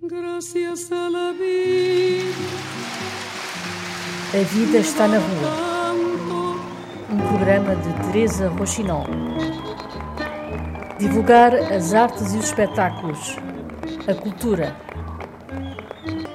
[0.00, 2.32] Gracias a la vida.
[4.32, 5.94] A vida está na rua.
[7.10, 9.06] Um programa de Teresa Rochinol.
[11.00, 13.36] Divulgar as artes e os espetáculos,
[14.06, 14.76] a cultura.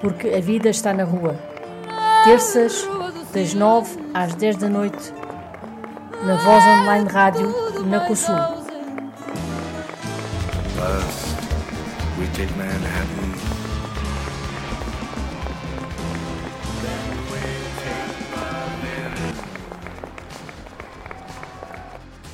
[0.01, 1.39] Porque a vida está na rua.
[2.25, 2.85] Terças,
[3.33, 5.13] das 9 às 10 da noite,
[6.25, 7.55] na Voz Online Rádio,
[7.85, 8.63] na COSUL.
[12.19, 13.52] we take Manhattan.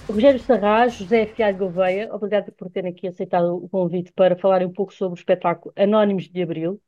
[0.10, 4.74] Rogério Sarraz, José Fialho Gouveia, obrigado por terem aqui aceitado o convite para falarem um
[4.74, 6.82] pouco sobre o espetáculo Anónimos de Abril,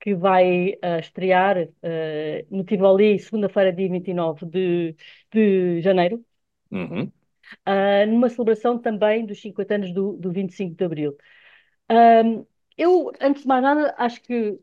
[0.00, 4.96] que vai uh, estrear uh, no Tivoli, segunda-feira, dia 29 de,
[5.32, 6.24] de janeiro,
[6.70, 7.10] uhum.
[7.66, 11.16] uh, numa celebração também dos 50 anos do, do 25 de Abril.
[12.78, 14.56] eu, antes de mais nada, acho que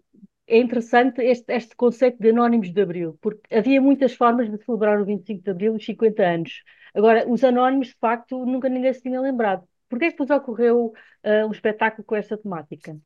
[0.47, 5.01] é interessante este, este conceito de Anónimos de Abril, porque havia muitas formas de celebrar
[5.01, 6.63] o 25 de Abril, os 50 anos.
[6.93, 9.67] Agora, os Anónimos, de facto, nunca ninguém se tinha lembrado.
[9.87, 12.97] Porquê é que vos ocorreu uh, um espetáculo com esta temática?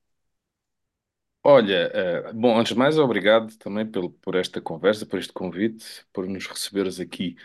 [1.43, 1.91] Olha,
[2.29, 6.27] uh, bom, antes de mais, obrigado também pelo, por esta conversa, por este convite, por
[6.27, 7.35] nos receberes aqui.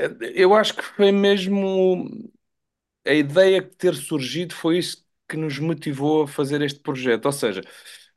[0.00, 2.08] Uh, eu acho que foi mesmo
[3.06, 7.26] a ideia que ter surgido foi isso que nos motivou a fazer este projeto.
[7.26, 7.62] Ou seja,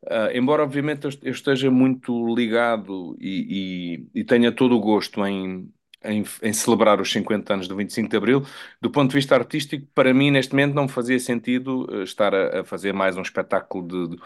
[0.05, 5.71] Uh, embora obviamente eu esteja muito ligado e, e, e, tenha todo o gosto em,
[6.03, 8.45] em, em, celebrar os 50 anos do 25 de Abril,
[8.81, 12.61] do ponto de vista artístico, para mim neste momento não fazia sentido uh, estar a,
[12.61, 14.17] a, fazer mais um espetáculo de,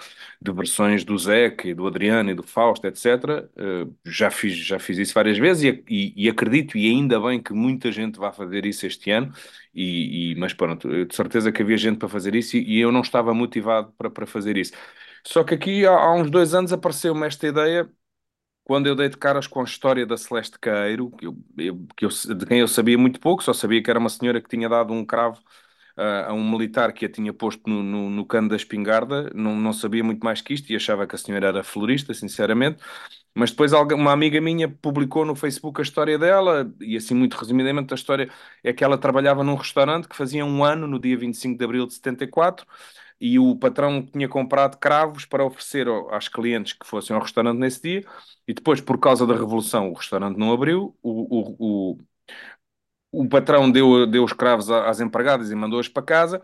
[0.42, 3.06] de, versões do Zeca e do Adriano e do Fausto, etc.
[3.56, 7.42] Uh, já, fiz, já fiz isso várias vezes e, e, e, acredito, e ainda bem
[7.42, 9.31] que muita gente vai fazer isso este ano,
[9.73, 13.34] e, mas pronto, de certeza que havia gente para fazer isso e, eu não estava
[13.34, 14.73] motivado para, para fazer isso.
[15.23, 17.89] Só que aqui há, há uns dois anos apareceu-me esta ideia
[18.68, 22.04] quando eu dei de caras com a história da Celeste Caeiro, que eu, eu, que
[22.06, 24.68] eu, de quem eu sabia muito pouco, só sabia que era uma senhora que tinha
[24.68, 25.40] dado um cravo
[25.97, 29.56] uh, a um militar que a tinha posto no, no, no cano da espingarda, não,
[29.56, 32.84] não sabia muito mais que isto e achava que a senhora era florista, sinceramente.
[33.34, 37.94] Mas depois uma amiga minha publicou no Facebook a história dela, e assim muito resumidamente
[37.94, 38.30] a história
[38.64, 41.88] é que ela trabalhava num restaurante que fazia um ano, no dia 25 de abril
[41.88, 42.66] de 74,
[43.19, 47.81] e o patrão tinha comprado cravos para oferecer às clientes que fossem ao restaurante nesse
[47.81, 48.03] dia,
[48.47, 51.97] e depois, por causa da Revolução, o restaurante não abriu, o, o, o,
[53.11, 56.41] o patrão deu, deu os cravos às empregadas e mandou-as para casa,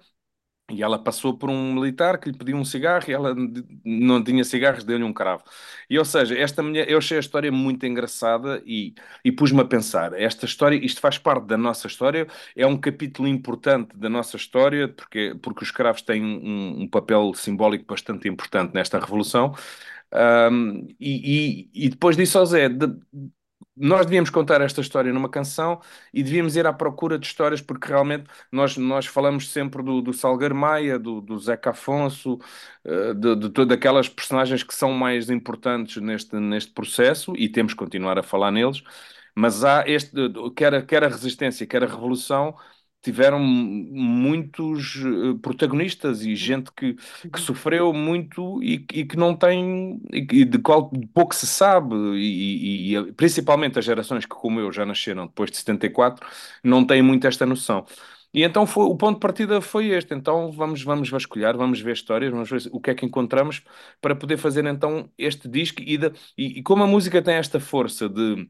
[0.72, 3.36] e ela passou por um militar que lhe pediu um cigarro e ela
[3.84, 5.44] não tinha cigarros, deu-lhe um cravo.
[5.90, 9.66] E, ou seja, esta mulher, eu achei a história muito engraçada e, e pus-me a
[9.66, 14.38] pensar, esta história, isto faz parte da nossa história, é um capítulo importante da nossa
[14.38, 19.54] história, porque, porque os cravos têm um, um papel simbólico bastante importante nesta revolução.
[20.14, 22.88] Um, e, e, e, depois disse ao Zé, de,
[23.76, 25.82] nós devíamos contar esta história numa canção
[26.14, 30.14] e devíamos ir à procura de histórias, porque realmente nós, nós falamos sempre do, do
[30.14, 32.40] Salgueiro Maia, do, do Zeca Afonso,
[32.86, 37.74] uh, de, de todas aquelas personagens que são mais importantes neste, neste processo e temos
[37.74, 38.84] que continuar a falar neles,
[39.36, 40.12] mas há este,
[40.56, 42.56] quer quer a resistência, quer a revolução,
[43.04, 46.96] tiveram muitos uh, protagonistas e gente que,
[47.32, 52.96] que sofreu muito e, e que não tem, e de qual pouco se sabe, e,
[52.96, 56.26] e, principalmente as gerações que, como eu, já nasceram depois de 74,
[56.64, 57.86] não têm muito esta noção.
[58.34, 60.14] E então foi, o ponto de partida foi este.
[60.14, 63.64] Então vamos, vamos vasculhar, vamos ver histórias, vamos ver o que é que encontramos
[64.02, 65.82] para poder fazer então este disco.
[65.82, 68.50] E, de, e como a música tem esta força de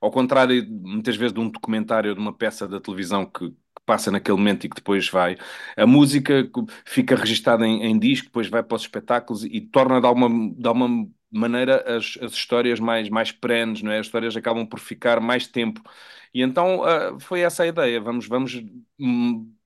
[0.00, 3.54] ao contrário, muitas vezes, de um documentário, de uma peça da televisão que
[3.90, 5.36] passa naquele momento e que depois vai,
[5.76, 6.48] a música
[6.84, 10.68] fica registada em, em disco, depois vai para os espetáculos e torna de alguma, de
[10.68, 13.98] alguma maneira as, as histórias mais, mais perenes, não é?
[13.98, 15.82] As histórias acabam por ficar mais tempo.
[16.32, 18.00] E então uh, foi essa a ideia.
[18.00, 18.62] Vamos, vamos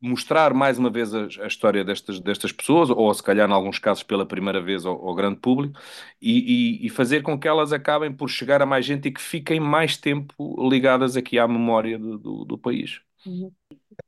[0.00, 3.78] mostrar mais uma vez a, a, história destas, destas pessoas, ou se calhar, em alguns
[3.78, 5.78] casos, pela primeira vez ao, ao grande público,
[6.18, 9.20] e, e, e, fazer com que elas acabem por chegar a mais gente e que
[9.20, 10.34] fiquem mais tempo
[10.70, 13.02] ligadas aqui à memória do, do, do país.
[13.26, 13.52] Uhum.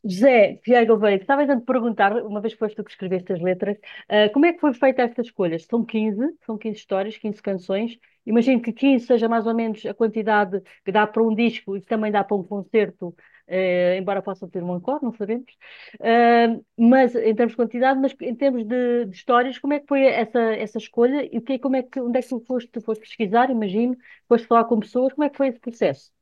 [0.05, 3.77] José Vieira Gouveia, estava a perguntar, uma vez que foste tu que escreveste as letras,
[3.77, 5.59] uh, como é que foi feita esta escolha?
[5.59, 7.99] São 15, são 15 histórias, 15 canções.
[8.25, 11.81] Imagino que 15 seja mais ou menos a quantidade que dá para um disco e
[11.81, 15.53] que também dá para um concerto, uh, embora possa ter um encore, não sabemos.
[16.01, 19.87] Uh, mas em termos de quantidade, mas em termos de, de, histórias, como é que
[19.87, 23.01] foi essa, essa escolha e que, como é que, onde é que tu foste, foste
[23.03, 23.97] pesquisar, imagino,
[24.29, 26.16] foste falar com pessoas, como é que foi esse processo?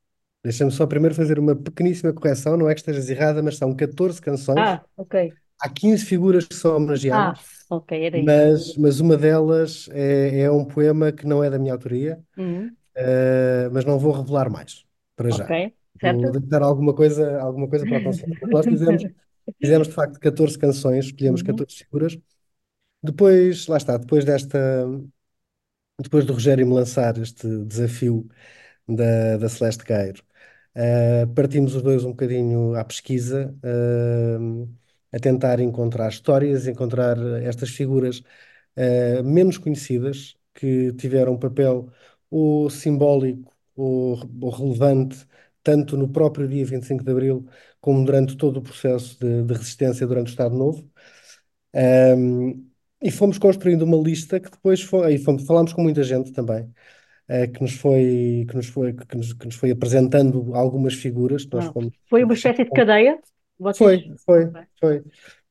[0.45, 4.21] Deixa-me só primeiro fazer uma pequeníssima correção, não é que estejas errada, mas são 14
[4.23, 4.71] canções.
[4.71, 5.15] Ah, ok.
[5.61, 6.77] há 15 figuras que são
[7.09, 8.45] Ah, homenageadas, ok, era isso.
[8.45, 12.77] mas, mas uma delas é, é um poema que não é da minha autoria, Uhum,
[12.97, 14.85] eh, mas não vou revelar mais,
[15.17, 15.57] para ok, já.
[16.01, 16.33] Vou certo?
[16.33, 18.33] deixar alguma coisa, alguma coisa para conselho.
[18.53, 19.05] Nós fizemos,
[19.61, 22.19] fizemos de facto 14 canções, escolhemos Uhum, 14 figuras.
[23.03, 24.59] Depois, lá está, depois desta,
[26.01, 28.29] depois do Rogério me lançar este desafio
[28.89, 30.23] da, da Celeste Cairo,
[30.75, 34.39] eh, partimos os dois um bocadinho à pesquisa, eh,
[35.13, 38.23] a tentar encontrar histórias, encontrar estas figuras
[38.77, 41.91] eh, menos conhecidas, que tiveram um papel
[42.31, 45.27] ou simbólico ou, ou relevante,
[45.63, 47.47] tanto no próprio dia 25 de Abril,
[47.81, 50.89] como durante todo o processo de, de resistência durante o Estado Novo.
[51.75, 52.71] Um,
[53.03, 56.73] e fomos construindo uma lista que depois foi, e fomos, falámos com muita gente também,
[57.53, 61.53] que nos foi, que nos foi, que nos, que nos foi apresentando algumas figuras que
[61.55, 63.19] nós Ah, fomos Foi uma espécie de cadeia?
[63.59, 63.97] Vocês.
[63.97, 65.05] foi, foi, foi.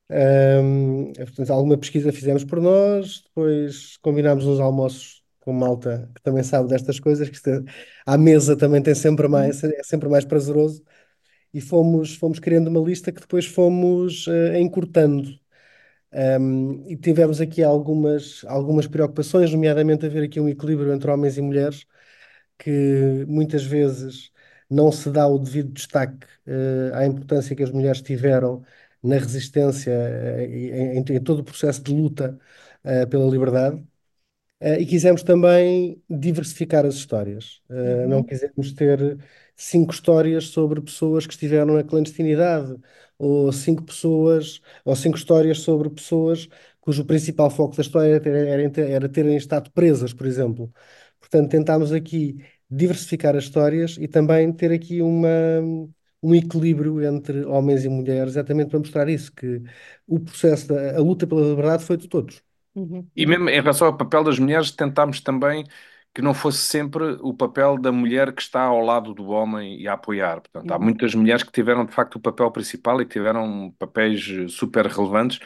[0.09, 6.43] Ahm, portanto, alguma pesquisa fizemos por nós, depois combinámos uns almoços com malta que também
[6.43, 7.59] sabe destas coisas, que é-
[8.05, 10.83] à mesa também tem sempre Uhum, mais, é sempre mais prazeroso,
[11.53, 15.29] e fomos, fomos criando uma lista que depois fomos eh, encurtando.
[16.13, 21.41] Ahm, e tivemos aqui algumas, algumas preocupações, nomeadamente haver aqui um equilíbrio entre homens e
[21.41, 21.85] mulheres,
[22.57, 24.31] que muitas vezes
[24.69, 28.63] não se dá o devido destaque eh, à importância que as mulheres tiveram
[29.03, 29.91] na resistência,
[30.49, 32.39] e em, em todo o processo de luta
[32.83, 33.83] eh, pela liberdade.
[34.79, 37.61] E quisemos também diversificar as histórias.
[37.69, 39.17] Eh, não uhum, quisemos ter
[39.57, 42.77] cinco histórias sobre pessoas que estiveram na clandestinidade,
[43.17, 46.47] ou cinco pessoas, ou cinco histórias sobre pessoas
[46.81, 50.71] cujo principal foco da história era, era, era terem estado presas, por exemplo.
[51.19, 52.37] Portanto, tentámos aqui
[52.69, 55.29] diversificar as histórias e também ter aqui uma,
[56.21, 59.61] um equilíbrio entre homens e mulheres, exatamente para mostrar isso, que
[60.07, 62.41] o processo da a luta pela liberdade foi de todos.
[62.75, 65.63] uhum, E mesmo em relação ao papel das mulheres, tentámos também
[66.13, 69.87] que não fosse sempre o papel da mulher que está ao lado do homem e
[69.87, 70.41] a apoiar.
[70.41, 74.27] Portanto, há uhum, muitas mulheres que tiveram de facto o papel principal e tiveram papéis
[74.29, 75.39] eh, super relevantes.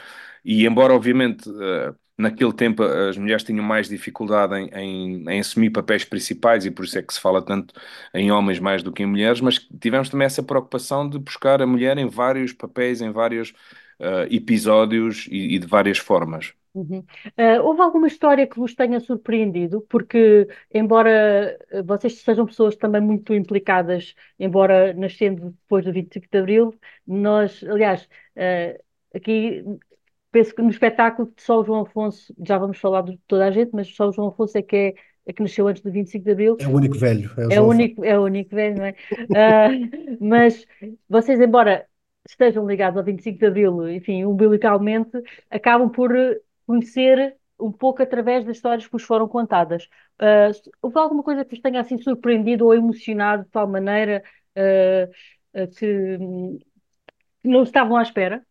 [0.43, 5.69] E embora, obviamente, eh, naquele tempo as mulheres tinham mais dificuldade em, em, em assumir
[5.69, 7.73] papéis principais e por isso é que se fala tanto
[8.13, 11.67] em homens mais do que em mulheres, mas tivemos também essa preocupação de buscar a
[11.67, 13.53] mulher em vários papéis, em vários
[13.99, 16.53] eh, episódios e, e de várias formas.
[16.81, 17.05] Uhum.
[17.37, 19.81] Ah, houve alguma história que vos tenha surpreendido?
[19.89, 26.37] Porque, embora eh, vocês sejam pessoas também muito implicadas, embora nascendo depois do 25 de
[26.37, 26.73] Abril,
[27.05, 28.77] nós, aliás, ah,
[29.15, 29.63] aqui
[30.31, 33.71] penso que no espetáculo só o João Afonso, já vamos falar de toda a gente,
[33.73, 34.93] mas só o João Afonso é que é,
[35.27, 36.57] é que nasceu antes do 25 de Abril.
[36.59, 38.95] É o único velho, é o É único, é o único velho, não é?
[39.33, 39.69] Ah,
[40.19, 40.65] mas
[41.09, 41.87] vocês, embora
[42.29, 45.11] estejam ligados ao 25 de Abril, enfim, umbilicalmente,
[45.49, 46.11] acabam por
[46.67, 49.89] conhecer um pouco através das histórias que vos foram contadas.
[50.19, 54.23] Ah, houve alguma coisa que vos tenha assim surpreendido ou emocionado de tal maneira
[54.57, 56.17] ah, que,
[57.43, 58.45] não estavam à espera?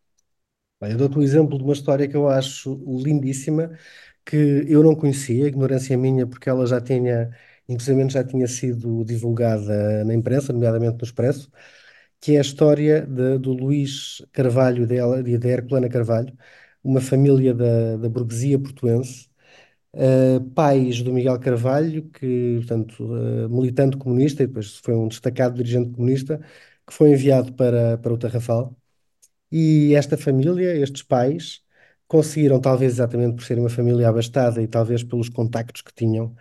[0.81, 3.77] Eu dou-te um exemplo de uma história que eu acho lindíssima,
[4.25, 4.35] que
[4.67, 7.31] eu não conhecia, ignorância minha, porque ela já tinha,
[7.67, 11.51] inclusive já tinha sido divulgada na imprensa, nomeadamente no Expresso,
[12.21, 14.83] que é a história de- do Luís Carvalho
[15.27, 16.33] e da Herculana Carvalho,
[16.89, 19.29] uma família da, da burguesia portuense,
[19.93, 25.55] eh, pais do Miguel Carvalho, que, portanto, eh, militante comunista, e depois foi um destacado
[25.55, 26.39] dirigente comunista,
[26.87, 28.75] que foi enviado para, para o Tarrafal.
[29.51, 31.61] E esta família, estes pais,
[32.07, 36.35] conseguiram, talvez exatamente por serem uma família abastada e talvez pelos contactos que tinham,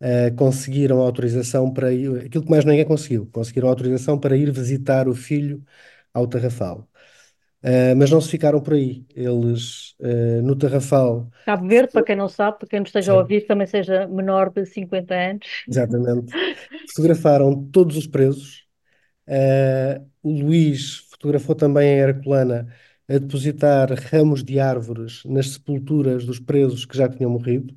[0.00, 5.08] eh, conseguiram autorização para ir, aquilo que mais ninguém conseguiu, conseguiram autorização para ir visitar
[5.08, 5.64] o filho
[6.14, 6.89] ao Tarrafal.
[7.62, 9.04] Eh, mas não se ficaram por aí.
[9.14, 13.16] Eles, eh, no Tarrafal, Cabo Verde, para quem não sabe, para quem nos esteja a
[13.16, 15.46] ouvir, também seja menor de 50 anos.
[15.66, 16.34] exatamente,
[16.86, 18.66] fotografaram todos os presos.
[19.26, 22.74] Eh, o Luís fotografou também a Herculana
[23.08, 27.76] a depositar ramos de árvores nas sepulturas dos presos que já tinham morrido.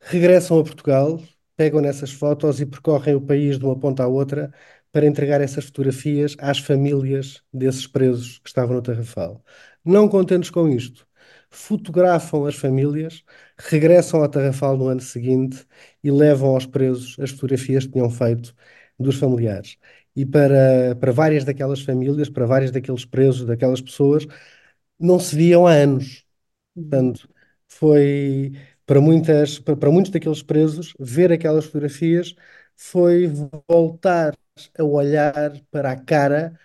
[0.00, 1.22] Regressam a Portugal,
[1.56, 4.52] pegam nessas fotos e percorrem o país de uma ponta à outra
[4.92, 9.42] para entregar essas fotografias às famílias desses presos que estavam no Tarrafal.
[9.84, 11.06] Não contentes com isto,
[11.50, 13.24] fotografam as famílias,
[13.58, 15.66] regressam ao Tarrafal no ano seguinte
[16.02, 18.54] e levam aos presos as fotografias que tinham feito
[18.98, 19.78] dos familiares.
[20.14, 24.26] E para, para várias daquelas famílias, para vários daqueles presos, daquelas pessoas,
[24.98, 26.24] não se viam há anos.
[26.76, 26.82] Uhum.
[26.90, 27.28] Portanto,
[27.68, 28.52] foi
[28.86, 32.34] para muitas, para, para muitos daqueles presos, ver aquelas fotografias
[32.76, 33.28] foi
[33.68, 34.34] voltar
[34.78, 36.58] a olhar para a cara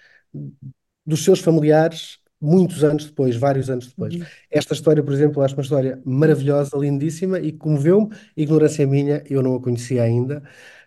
[1.06, 4.14] dos seus familiares muitos anos depois, vários anos depois.
[4.16, 4.26] Uhum.
[4.52, 8.16] Esta história, por exemplo, eu acho uma história maravilhosa, lindíssima e comoveu-me.
[8.36, 10.44] Ignorância minha, eu não a conhecia ainda,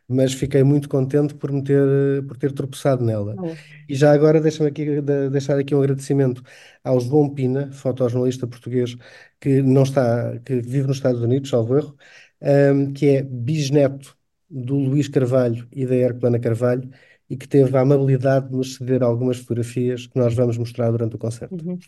[0.06, 3.40] mas fiquei muito contente por me ter, por ter tropeçado nela.
[3.88, 6.42] E já agora deixa-me aqui de- deixar aqui um agradecimento
[6.84, 8.96] ao João Pina, fotojornalista português
[9.40, 11.96] que não está, que vive nos Estados Unidos, salvo erro,
[12.40, 14.16] ahm, que é bisneto
[14.50, 16.90] do Luís Carvalho e da Herculana Carvalho
[17.28, 21.16] e que teve a amabilidade de nos ceder algumas fotografias que nós vamos mostrar durante
[21.16, 21.64] o concerto.
[21.64, 21.82] uhum.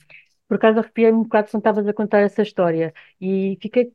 [0.48, 3.92] Por acaso arrepiei-me um bocado quando estavas a contar essa história e fiquei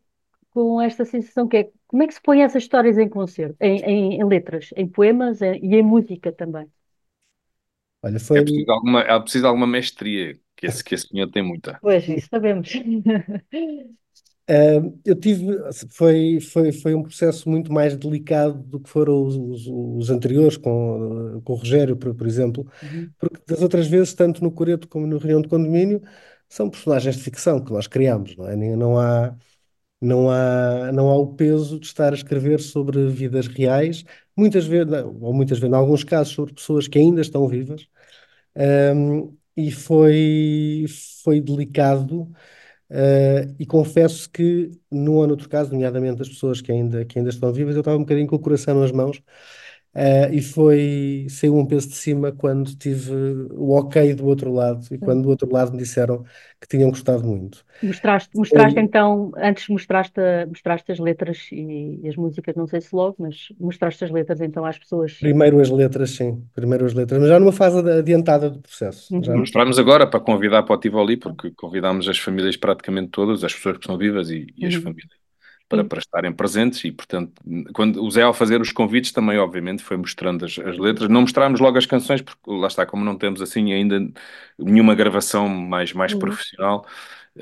[0.52, 3.80] com esta sensação que é como é que se põe essas histórias em concerto, em,
[3.84, 6.72] em- em letras, em poemas em- e em música também.
[8.02, 11.44] Olha, É foi, preciso alguma, é preciso alguma mestria, que esse, que esse senhor tem
[11.44, 11.82] muita.
[11.82, 12.70] Pois, isso sabemos.
[14.48, 14.54] ah,
[15.06, 15.46] eu tive,
[15.90, 20.58] foi, foi, foi um processo muito mais delicado do que foram os, os- os anteriores
[20.58, 24.88] com, com o Rogério, por, por exemplo, Uhum, porque das outras vezes, tanto no Coreto
[24.88, 26.02] como no Reunião de Condomínio,
[26.50, 28.56] são personagens de ficção que nós criamos, não é?
[28.56, 29.36] Não há,
[30.02, 34.04] não há, não há o peso de estar a escrever sobre vidas reais,
[34.38, 37.88] muitas vezes, ou muitas vezes, em alguns casos, sobre pessoas que ainda estão vivas.
[38.96, 40.86] Um, e foi,
[41.24, 42.32] foi delicado,
[42.92, 47.30] uh, e confesso que, num ou noutro caso, nomeadamente as pessoas que ainda, que ainda
[47.30, 49.22] estão vivas, eu estava um bocadinho com o coração nas mãos,
[49.98, 53.14] uh, e foi, saiu um peso de cima quando tive
[53.52, 56.24] o ok do outro lado, e quando do outro lado me disseram
[56.62, 57.66] que tinham gostado muito.
[57.82, 62.96] Mostraste, mostraste então, antes mostraste, mostraste as letras e, e as músicas, não sei se
[62.96, 65.14] logo, mas mostraste as letras então às pessoas.
[65.20, 69.14] Primeiro as letras, sim, primeiro as letras, mas já numa fase adiantada do processo.
[69.14, 69.24] Uhum.
[69.24, 73.54] Já, Mostramos agora para convidar para o Tivoli, porque convidámos as famílias praticamente todas, as
[73.54, 74.82] pessoas que são vivas e, e as Uhum.
[74.82, 75.17] famílias,
[75.70, 76.84] para, para estarem presentes.
[76.86, 77.34] E, portanto,
[77.74, 81.10] quando o Zé, ao fazer os convites, também, obviamente, foi mostrando as, as letras.
[81.10, 84.00] Não mostrámos logo as canções, porque lá está, como não temos assim ainda
[84.58, 86.14] nenhuma gravação mais, mais Uhum.
[86.14, 86.86] profissional.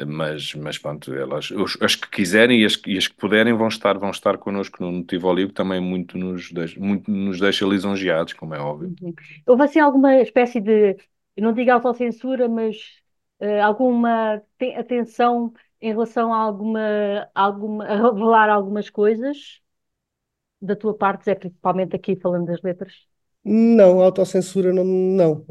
[0.08, 3.68] Mas, mas pronto, elas, os- as que quiserem e as, e as que puderem vão
[3.70, 8.34] estar, vão estar connosco no, Tivoli, que também muito nos, deixa, muito nos deixa lisonjeados,
[8.34, 8.92] como é óbvio.
[9.02, 9.14] Uhum.
[9.46, 10.98] Houve assim alguma espécie de,
[11.38, 12.76] não digo autocensura, mas
[13.40, 15.54] eh, alguma te- atenção
[15.86, 19.62] em relação a alguma, alguma, a revelar algumas coisas
[20.60, 22.92] da tua parte, Zé, principalmente aqui falando das letras?
[23.44, 25.46] Não, autocensura não, não.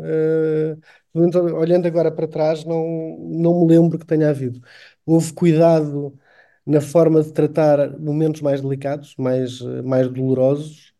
[1.14, 4.60] Então, olhando agora para trás, não, não me lembro que tenha havido.
[5.06, 6.18] Houve cuidado
[6.66, 10.92] na forma de tratar momentos mais delicados, mais, mais dolorosos,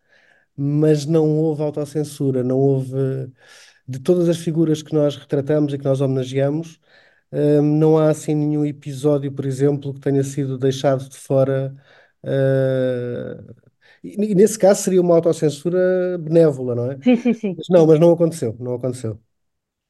[0.57, 2.93] mas não houve autocensura, não houve,
[3.89, 6.79] de todas as figuras que nós retratamos e que nós homenageamos,
[7.35, 11.75] eh, não há assim nenhum episódio, por exemplo, que tenha sido deixado de fora.
[12.25, 13.37] eh,
[14.05, 16.97] e, e nesse caso seria uma autocensura benévola, não é?
[17.03, 17.57] Sim, sim, sim.
[17.57, 19.21] Mas não, mas não aconteceu, não aconteceu.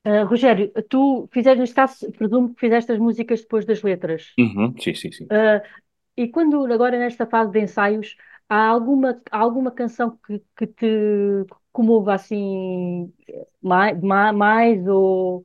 [0.05, 4.23] Ah, Rogério, tu fizeste, neste caso, presumo que fizeste as músicas depois das letras.
[4.39, 5.31] Uhum, sim, sim, sim.
[5.31, 5.63] Ah,
[6.17, 8.17] e quando, agora nesta fase de ensaios,
[8.49, 10.87] há alguma, há alguma canção que, que te
[11.73, 13.13] comova assim
[13.63, 15.45] mais, mais ou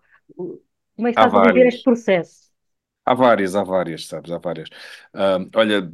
[0.99, 2.49] como é que estás a viver este processo?
[3.05, 4.69] Há várias, há várias, sabes, há várias.
[5.13, 5.89] Ah, olha,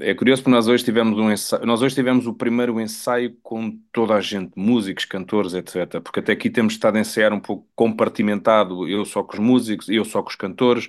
[0.00, 3.78] é curioso porque nós hoje tivemos um ensaio, nós hoje tivemos o primeiro ensaio com
[3.92, 6.00] toda a gente, músicos, cantores, etc.
[6.02, 9.88] Porque até aqui temos estado a ensaiar um pouco compartimentado, eu só com os músicos,
[9.90, 10.88] eu só com os cantores,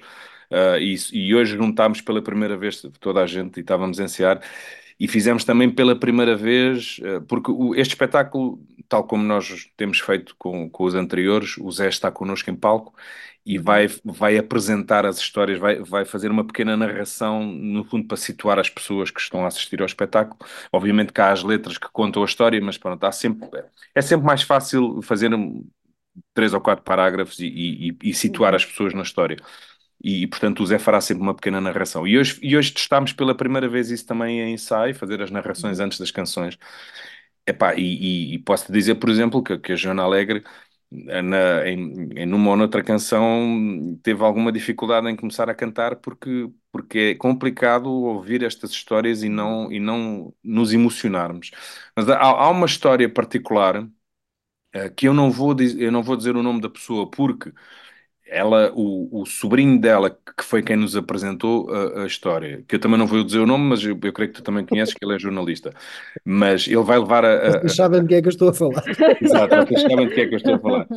[0.50, 4.42] ah, e, e hoje juntámos pela primeira vez toda a gente e estávamos a ensaiar.
[5.00, 8.60] E fizemos também pela primeira vez, eh, porque o- este espetáculo,
[8.90, 12.94] tal como nós temos feito com, com os anteriores, o Zé está connosco em palco
[13.48, 18.18] e vai, vai apresentar as histórias, vai, vai fazer uma pequena narração, no fundo, para
[18.18, 20.38] situar as pessoas que estão a assistir ao espetáculo.
[20.72, 23.50] Obviamente que há as letras que contam a história, mas pronto, há sempre,
[23.96, 25.32] é sempre mais fácil fazer
[26.34, 29.38] três ou quatro parágrafos e, e- e situar as pessoas na história.
[30.04, 32.08] E, portanto, o Zé fará sempre uma pequena narração.
[32.08, 35.80] E hoje, e hoje testámos pela primeira vez isso também em ensaio, fazer as narrações
[35.80, 36.58] antes das canções.
[37.48, 40.44] Epá, e, e, e posso-te dizer, por exemplo, que, que a Joana Alegre,
[40.92, 46.50] na, em, em numa ou noutra canção, teve alguma dificuldade em começar a cantar porque,
[46.72, 51.52] porque é complicado ouvir estas histórias e não, e não nos emocionarmos.
[51.96, 53.88] Mas há, há uma história particular
[54.74, 57.54] eh, que eu não vou, eu não vou dizer o nome da pessoa porque
[58.30, 62.80] ela, o, o sobrinho dela, que foi quem nos apresentou a, a história, que eu
[62.80, 65.04] também não vou dizer o nome, mas eu, eu creio que tu também conheces, que
[65.06, 65.72] ele é jornalista.
[66.26, 67.48] Mas ele vai levar a.
[67.48, 68.84] a- Vocês sabem de que é que eu estou a falar.
[69.22, 70.88] Exato, vocês sabem de que é que eu estou a falar.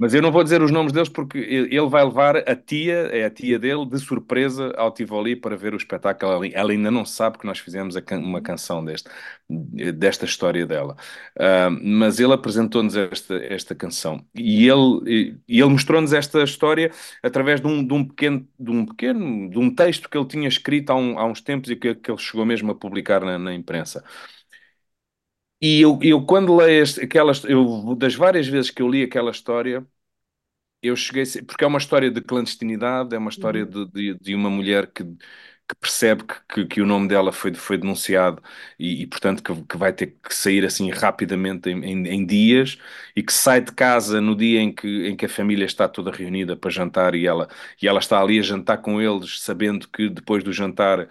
[0.00, 3.24] Mas eu não vou dizer os nomes deles porque ele vai levar a tia, é
[3.24, 6.32] a tia dele, de surpresa ao Tivoli para ver o espetáculo.
[6.32, 9.08] Ela, ela ainda não sabe que nós fizemos can- uma canção deste,
[9.48, 10.96] desta história dela.
[11.38, 16.90] Ah, mas ele apresentou-nos esta, esta canção e ele, e ele mostrou-nos esta história história
[17.22, 20.48] através de um, de um pequeno, de um pequeno, de um texto que ele tinha
[20.48, 23.38] escrito há, um, há uns tempos e que, que ele chegou mesmo a publicar na,
[23.38, 24.04] na imprensa.
[25.60, 29.30] E eu, eu quando leio este, aquelas, eu, das várias vezes que eu li aquela
[29.30, 29.86] história,
[30.82, 33.70] eu cheguei, porque é uma história de clandestinidade, é uma história Uhum.
[33.70, 35.04] de, de, de uma mulher que,
[35.68, 38.42] que percebe que, que, que o nome dela foi, foi denunciado
[38.78, 42.78] e, e, portanto, que, que vai ter que sair assim rapidamente em, em, em dias
[43.14, 46.10] e que sai de casa no dia em que, em que a família está toda
[46.12, 47.48] reunida para jantar e ela,
[47.82, 51.08] e ela está ali a jantar com eles, sabendo que depois do jantar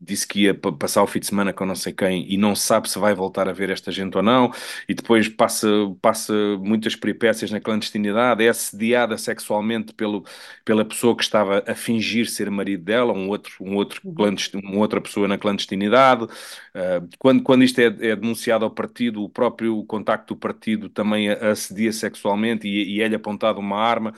[0.00, 2.54] disse que ia pa- passar o fim de semana com não sei quem e não
[2.56, 4.50] sabe se vai voltar a ver esta gente ou não,
[4.88, 5.68] e depois passa,
[6.00, 10.24] passa muitas peripécias na clandestinidade, é assediada sexualmente pelo,
[10.64, 14.40] pela pessoa que estava a fingir ser marido dela, um outro, um outro Uhum.
[14.54, 16.24] uma outra pessoa na clandestinidade.
[16.24, 21.30] Uh, quando, quando isto é, é denunciado ao partido, o próprio contacto do partido também
[21.30, 24.12] a assedia sexualmente e, e é-lhe apontado uma arma.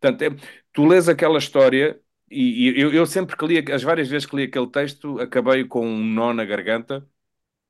[0.00, 0.30] Portanto, é,
[0.72, 4.36] tu lês aquela história e, e eu, eu sempre que li, as várias vezes que
[4.36, 7.06] li aquele texto, acabei com um nó na garganta.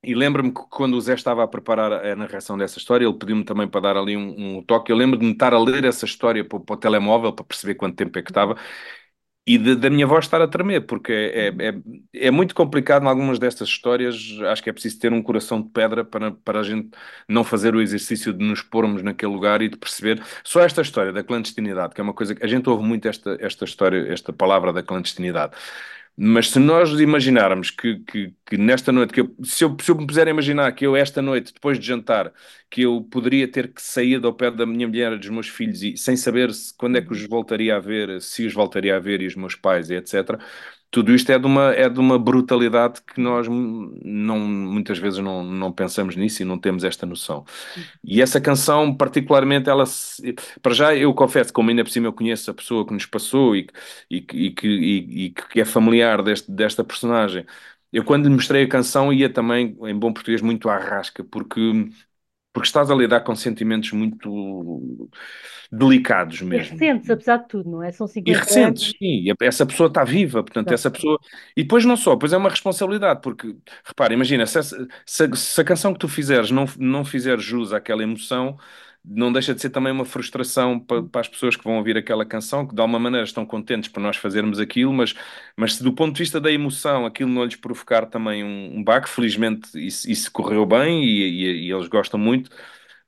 [0.02, 3.44] E lembro-me que quando o Zé estava a preparar a narração dessa história, ele pediu-me
[3.44, 4.92] também para dar ali um, um toque.
[4.92, 7.74] Eu lembro de me estar a ler essa história para, para o telemóvel, para perceber
[7.76, 8.56] quanto tempo é que estava,
[9.54, 13.04] e de- da minha voz estar a tremer, porque é, é, é, é muito complicado
[13.04, 14.16] em algumas destas histórias.
[14.50, 16.90] Acho que é preciso ter um coração de pedra para, para a gente
[17.28, 20.22] não fazer o exercício de nos pormos naquele lugar e de perceber.
[20.44, 23.36] Só esta história da clandestinidade, que é uma coisa que a gente ouve muito esta,
[23.40, 25.52] esta história, esta palavra da clandestinidade.
[26.20, 29.94] Mas se nós imaginarmos que, que, que nesta noite, que eu, se, eu, se eu
[29.96, 32.32] me puser a imaginar que eu esta noite, depois de jantar,
[32.68, 35.96] que eu poderia ter que sair ao pé da minha mulher, dos meus filhos, e
[35.96, 39.20] sem saber se, quando é que os voltaria a ver, se os voltaria a ver,
[39.22, 40.40] e os meus pais, e etc.
[40.90, 45.44] Tudo isto é de uma, é de uma brutalidade que nós não, muitas vezes não,
[45.44, 47.44] não pensamos nisso e não temos esta noção.
[48.04, 52.12] E essa canção, particularmente, ela se- para já eu confesso, como ainda por cima eu
[52.12, 53.68] conheço a pessoa que nos passou e,
[54.10, 57.44] e, e, que e- e que é familiar deste, desta personagem,
[57.92, 61.60] eu quando lhe mostrei a canção ia também, em bom português, muito à rasca, porque,
[62.58, 65.08] porque estás a lidar com sentimentos muito
[65.72, 66.58] delicados E mesmo.
[66.58, 67.90] recentes, apesar de tudo, não é?
[67.92, 68.94] São E 50 recentes, anos.
[68.98, 70.74] sim, e essa pessoa está viva, portanto, Exato.
[70.74, 71.18] essa pessoa.
[71.56, 75.34] E depois não só, depois é uma responsabilidade, porque, repara, imagina, se, essa- se a
[75.34, 78.58] se a canção que tu fizeres não, não fizer jus àquela emoção,
[79.04, 82.24] não deixa de ser também uma frustração para, para as pessoas que vão ouvir aquela
[82.26, 85.14] canção, que de alguma maneira estão contentes por nós fazermos aquilo, mas,
[85.56, 88.84] mas se do ponto de vista da emoção aquilo não lhes provocar também um, um
[88.84, 92.50] baque, felizmente isso, isso correu bem e, e- e eles gostam muito.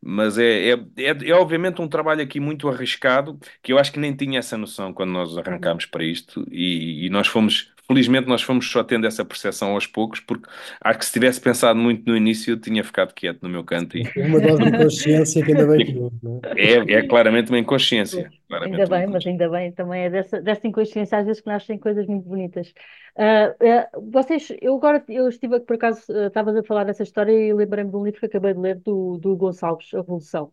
[0.03, 3.99] Mas é, é, é, é obviamente um trabalho aqui muito arriscado, que eu acho que
[3.99, 5.47] nem tinha essa noção quando nós Uhum.
[5.47, 9.85] arrancámos para isto, e, e nós fomos, felizmente, nós fomos só tendo essa percepção aos
[9.85, 10.49] poucos, porque
[10.81, 13.99] acho que se tivesse pensado muito no início, eu tinha ficado quieto no meu canto.
[13.99, 16.61] E uma dose de inconsciência que ainda bem que não é?
[16.61, 18.25] é, é claramente uma inconsciência.
[18.25, 21.49] Ainda Claramente uma bem, mas ainda bem, também é dessa, dessa inconsciência às vezes que
[21.49, 22.73] nascem coisas muito bonitas.
[23.17, 27.33] Ah, ah, vocês, eu agora, eu estive, por acaso, ah, estavas a falar dessa história
[27.33, 30.53] e lembrei-me de um livro que acabei de ler do, do Gonçalves, A Revolução.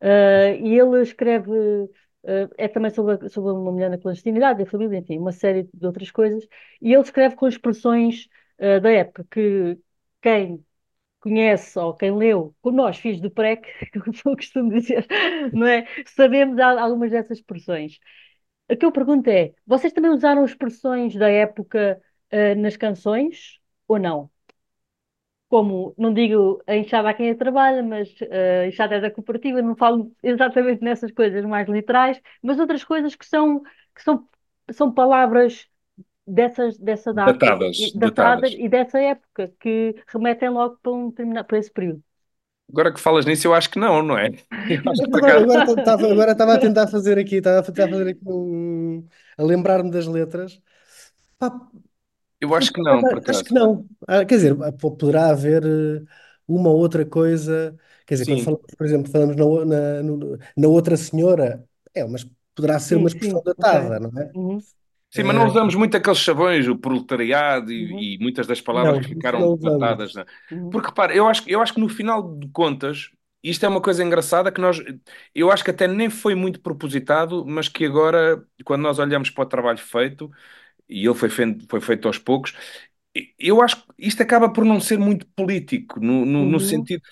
[0.00, 1.50] Ah, e ele escreve,
[2.58, 6.10] é também sobre, sobre uma mulher na clandestinidade, a família, enfim, uma série de outras
[6.10, 6.46] coisas,
[6.80, 8.28] e ele escreve com expressões,
[8.58, 9.78] ah, da época que
[10.22, 10.64] quem
[11.20, 13.68] conhece ou quem leu, como nós, filhos do PREC,
[14.24, 15.06] como costumo dizer,
[15.52, 15.86] não é?
[16.06, 17.98] Sabemos al- algumas dessas expressões.
[18.70, 22.00] O que eu pergunto é: vocês também usaram expressões da época,
[22.32, 24.30] ah, nas canções ou não?
[25.50, 28.08] Como, não digo a enxada a quem a trabalha, mas
[28.64, 33.16] a enxada é da cooperativa, não falo exatamente nessas coisas mais literais, mas outras coisas
[33.16, 33.62] que são,
[33.94, 34.28] que são,
[34.72, 35.68] são palavras
[36.26, 38.56] dessas, dessa data, e- Datadas, datadas datadas.
[38.58, 42.02] e dessa época, que remetem logo para, um determinado, para esse período.
[42.70, 44.28] Agora que falas nisso, eu acho que não, não é?
[44.68, 45.44] Eu acho que por Agora acaso.
[45.44, 49.42] agora estava agora estava a tentar fazer aqui, estava a tentar fazer aqui um, a
[49.42, 50.60] lembrar-me das letras.
[51.38, 51.50] Pá,
[52.40, 53.86] Eu acho que não, por acho que não.
[54.08, 56.04] Ah, quer dizer, po- poderá haver eh,
[56.48, 57.76] uma ou outra coisa.
[58.06, 61.64] Quer dizer, quando Sim, falamos, por exemplo, falamos na, o- na, no- na outra senhora,
[61.94, 62.24] é, mas
[62.54, 63.74] poderá ser uma Sim, expressão sim, ok.
[63.74, 64.34] datada, não é?
[64.34, 64.64] Uhum,
[65.12, 68.60] Sim, mas não Eh, usamos muito aqueles chavões, o proletariado uhum, e, e muitas das
[68.60, 70.14] palavras não, que isso ficaram não datadas.
[70.14, 70.14] usamos.
[70.14, 70.24] né?
[70.50, 73.10] uhum, Porque, repara, eu acho, eu acho que no final de contas,
[73.42, 74.78] isto é uma coisa engraçada que nós,
[75.34, 79.42] eu acho que até nem foi muito propositado, mas que agora, quando nós olhamos para
[79.44, 80.30] o trabalho feito,
[80.90, 82.54] e ele foi feito, foi feito aos poucos,
[83.38, 87.02] eu acho que isto acaba por não ser muito político, no, no, no uhum, sentido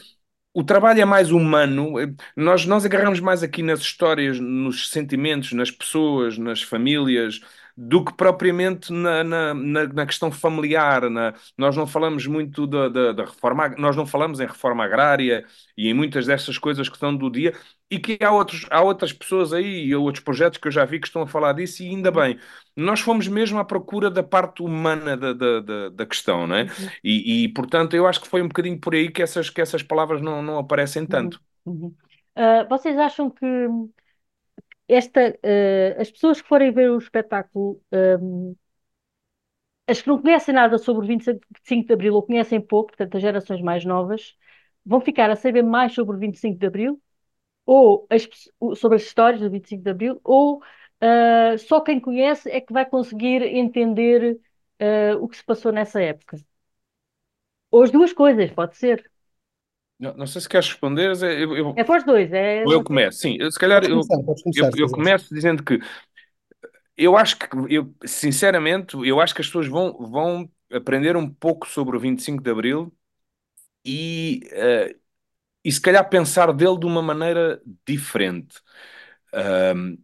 [0.54, 1.94] o trabalho é mais humano.
[2.36, 7.40] Nós, nós agarramos mais aqui nas histórias, nos sentimentos, nas pessoas, nas famílias,
[7.80, 11.08] do que propriamente na, na, na, na questão familiar.
[11.08, 15.44] Na, nós não falamos muito da, da, da, reforma, nós não falamos em reforma agrária
[15.76, 17.54] e em muitas dessas coisas que estão do dia,
[17.88, 20.98] e que há, outros, há outras pessoas aí e outros projetos que eu já vi
[20.98, 22.36] que estão a falar disso, e ainda bem.
[22.74, 26.62] Nós fomos mesmo à procura da parte humana da, da, da, da questão, não é?
[26.62, 26.88] Uhum.
[27.04, 29.84] E, e, portanto, eu acho que foi um bocadinho por aí que essas, que essas
[29.84, 31.08] palavras não, não aparecem uhum.
[31.08, 31.40] tanto.
[31.64, 31.94] Uhum.
[32.36, 33.46] Uh, vocês acham que
[34.88, 38.56] esta, uh, as pessoas que forem ver o espetáculo, um,
[39.86, 43.22] as que não conhecem nada sobre o 25 de Abril ou conhecem pouco, portanto, as
[43.22, 44.36] gerações mais novas,
[44.84, 47.00] vão ficar a saber mais sobre o 25 de Abril,
[47.66, 48.28] ou as,
[48.78, 52.86] sobre as histórias do 25 de Abril, ou uh, só quem conhece é que vai
[52.86, 54.40] conseguir entender
[54.82, 56.38] uh, o que se passou nessa época.
[57.74, 58.98] Ou as duas coisas, pode ser.
[59.98, 61.10] Não, não sei se queres responder.
[61.22, 62.32] Eu, eu, é para os dois.
[62.32, 62.64] É...
[62.64, 63.38] Ou eu começo, sim.
[63.50, 64.14] Se calhar eu, começar,
[64.54, 65.80] eu, eu começo dizendo que
[66.96, 71.66] eu acho que, eu, sinceramente, eu acho que as pessoas vão, vão aprender um pouco
[71.68, 72.92] sobre o 25 de Abril
[73.84, 74.98] e, uh,
[75.64, 78.60] e se calhar pensar dele de uma maneira diferente.
[79.32, 79.96] Um,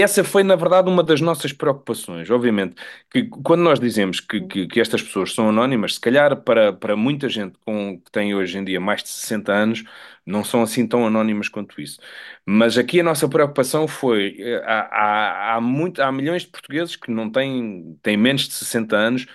[0.00, 2.30] essa foi, na verdade, uma das nossas preocupações.
[2.30, 2.76] Obviamente,
[3.10, 6.96] que quando nós dizemos que, que, que, estas pessoas são anónimas, se calhar para, para
[6.96, 9.84] muita gente com, que tem hoje em dia mais de 60 anos,
[10.24, 12.00] não são assim tão anónimas quanto isso.
[12.46, 16.96] Mas aqui a nossa preocupação foi: eh, há, há, há, muito, há milhões de portugueses
[16.96, 19.26] que não têm, têm menos de 60 anos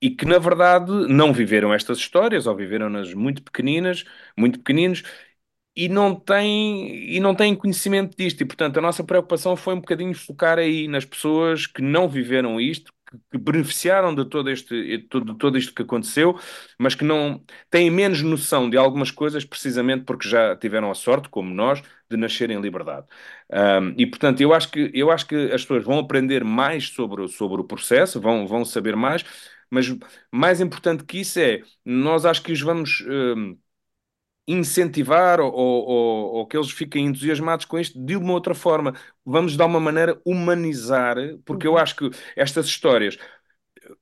[0.00, 4.04] e que, na verdade, não viveram estas histórias ou viveram-nas muito pequeninas,
[4.36, 5.02] muito pequeninos
[5.74, 8.40] e não têm, e não têm conhecimento disto.
[8.42, 12.60] E, portanto, a nossa preocupação foi um bocadinho focar aí nas pessoas que não viveram
[12.60, 12.92] isto,
[13.30, 16.38] que, beneficiaram de todo, este, de todo isto que aconteceu,
[16.78, 21.28] mas que não têm menos noção de algumas coisas, precisamente porque já tiveram a sorte,
[21.28, 23.06] como nós, de nascer em liberdade.
[23.50, 27.28] Um, e, portanto, eu acho, que, eu acho que as pessoas vão aprender mais sobre,
[27.28, 29.24] sobre o processo, vão, vão saber mais,
[29.70, 29.86] mas
[30.30, 33.02] mais importante que isso é, nós acho que os vamos...
[33.06, 33.56] Um,
[34.46, 38.94] incentivar ou, ou, ou, que eles fiquem entusiasmados com isto de uma outra forma.
[39.24, 41.78] Vamos de alguma maneira humanizar, porque eu uhum.
[41.78, 43.16] acho que estas histórias.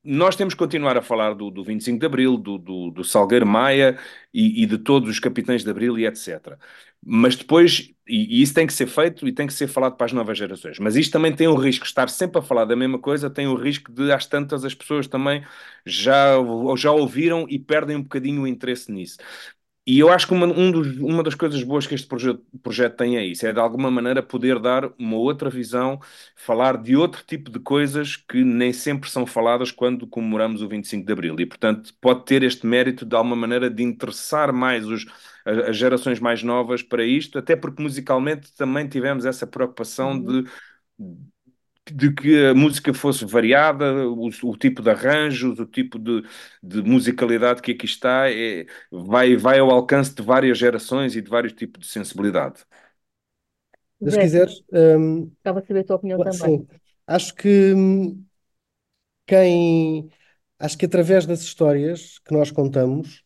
[0.05, 3.47] Nós temos que continuar a falar do, do 25 de Abril, do, do, do Salgueiro
[3.47, 3.99] Maia
[4.33, 6.59] e, e, de todos os capitães de Abril e etc.
[7.03, 10.07] Mas depois, e, e, isso tem que ser feito e tem que ser falado para
[10.07, 10.79] as novas gerações.
[10.79, 13.55] Mas isto também tem o risco, estar sempre a falar da mesma coisa, tem o
[13.55, 15.45] risco de, às tantas, as pessoas também
[15.87, 16.35] já,
[16.77, 19.17] já ouviram e perdem um bocadinho o interesse nisso.
[19.91, 22.97] E eu acho que uma, um dos, uma das coisas boas que este projeto, projeto
[22.97, 25.99] tem é isso, é de alguma maneira poder dar uma outra visão,
[26.37, 31.05] falar de outro tipo de coisas que nem sempre são faladas quando comemoramos o 25
[31.05, 31.35] de Abril.
[31.41, 35.07] E, portanto, pode ter este mérito de alguma maneira de interessar mais os,
[35.45, 40.45] as gerações mais novas para isto, até porque musicalmente também tivemos essa preocupação uhum.
[40.45, 40.51] de
[41.95, 46.23] de que a música fosse variada, o, o tipo de arranjos, o tipo de,
[46.63, 51.31] de musicalidade que aqui está, é, vai, vai ao alcance de várias gerações e de
[51.31, 52.65] vários tipos de sensibilidade.
[54.09, 54.63] Se quiseres.
[54.73, 56.59] Um, Estava a saber a tua opinião também.
[56.61, 56.69] Sim.
[57.07, 58.25] Acho que hum,
[59.27, 60.09] quem.
[60.59, 63.25] Acho que através das histórias que nós contamos,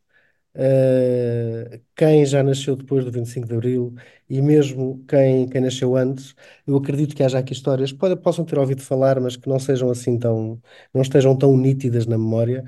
[0.56, 3.92] Uh, quem já nasceu depois do 25 de Abril
[4.30, 6.34] e mesmo quem, quem nasceu antes,
[6.66, 9.58] eu acredito que haja aqui histórias que pode, possam ter ouvido falar, mas que não
[9.58, 10.60] sejam assim tão,
[10.92, 12.64] não estejam tão nítidas na memória.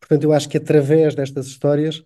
[0.00, 1.98] Portanto, eu acho que através destas histórias,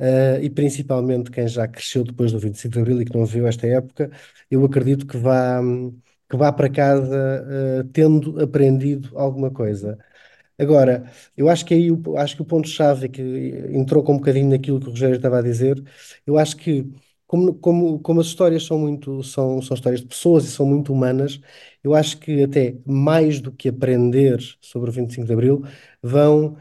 [0.00, 3.46] uh, e principalmente quem já cresceu depois do 25 de Abril e que não viu
[3.46, 4.10] esta época,
[4.50, 5.60] eu acredito que vá,
[6.28, 9.98] que vá para casa uh, tendo aprendido alguma coisa.
[10.58, 13.20] Agora, eu acho que aí o, acho que o ponto-chave que
[13.72, 15.82] entrou com um bocadinho naquilo que o Rogério estava a dizer,
[16.26, 16.86] eu acho que
[17.26, 20.92] como, como, como as histórias são muito são, são histórias de pessoas e são muito
[20.92, 21.40] humanas,
[21.82, 25.62] eu acho que até mais do que aprender sobre o 25 de Abril,
[26.02, 26.56] vão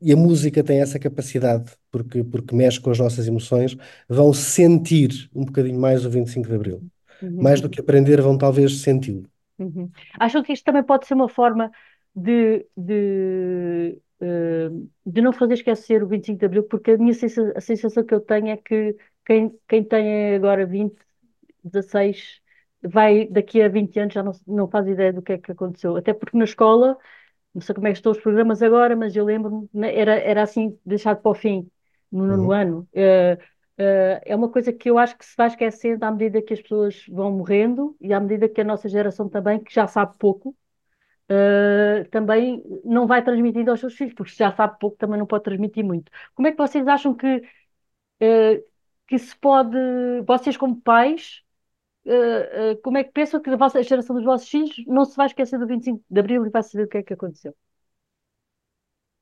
[0.00, 3.76] e a música tem essa capacidade, porque, porque mexe com as nossas emoções,
[4.08, 6.84] vão sentir um bocadinho mais o 25 de Abril.
[7.22, 7.40] Uhum.
[7.40, 9.24] Mais do que aprender, vão talvez senti-lo.
[9.58, 9.90] Uhum.
[10.18, 11.70] Acham que isto também pode ser uma forma
[12.14, 17.52] de, de, uh, de não fazer esquecer o 25 de Abril, porque a minha sensação,
[17.56, 20.96] a sensação que eu tenho é que quem, quem tem agora 20,
[21.64, 22.40] 16,
[22.82, 25.96] vai daqui a 20 anos já não, não faz ideia do que é que aconteceu.
[25.96, 26.96] Até porque na escola,
[27.54, 30.42] não sei como é que estão os programas agora, mas eu lembro-me, né, era, era
[30.42, 31.68] assim, deixado para o fim,
[32.12, 32.52] no nono uhum.
[32.52, 32.88] ano.
[32.94, 36.54] Uh, Uh, é uma coisa que eu acho que se vai esquecendo à medida que
[36.54, 40.16] as pessoas vão morrendo e à medida que a nossa geração também, que já sabe
[40.16, 40.56] pouco,
[41.30, 45.44] uh, também não vai transmitindo aos seus filhos, porque já sabe pouco, também não pode
[45.44, 46.10] transmitir muito.
[46.34, 47.36] Como é que vocês acham que,
[48.22, 48.64] uh,
[49.08, 49.76] que se pode,
[50.26, 51.42] vocês como pais,
[52.06, 55.16] uh, como é que pensam que a, vossa, a geração dos vossos filhos não se
[55.16, 57.54] vai esquecer do 25 de Abril e vai saber o que é que aconteceu?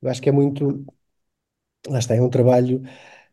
[0.01, 0.85] Eu acho que é muito.
[1.87, 2.81] Lá está, é um trabalho.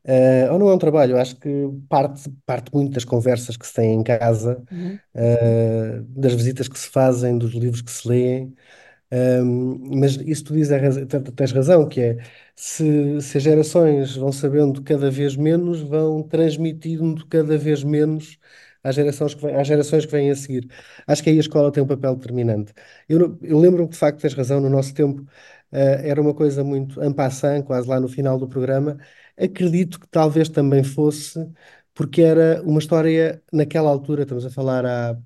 [0.07, 1.49] Uh, ou não é um trabalho, acho que
[1.89, 6.79] parte, parte muito das conversas que se têm em casa, Uhum, uh, das visitas que
[6.79, 8.55] se fazem, dos livros que se leem.
[9.13, 10.97] Um, mas isso tu dizes, é raz-
[11.37, 12.19] tens razão, que é
[12.55, 18.39] se, se as gerações vão sabendo cada vez menos, vão transmitindo cada vez menos
[18.85, 20.69] às gerações que, vêm- às gerações que vêm a seguir.
[21.07, 22.73] Acho que aí a escola tem um papel determinante.
[23.09, 25.27] Eu, eu lembro-me que de facto tens razão, no nosso tempo
[25.73, 28.97] eh, era uma coisa muito en passant, quase lá no final do programa.
[29.41, 31.39] Acredito que talvez também fosse
[31.95, 35.17] porque era uma história naquela altura, estamos a falar há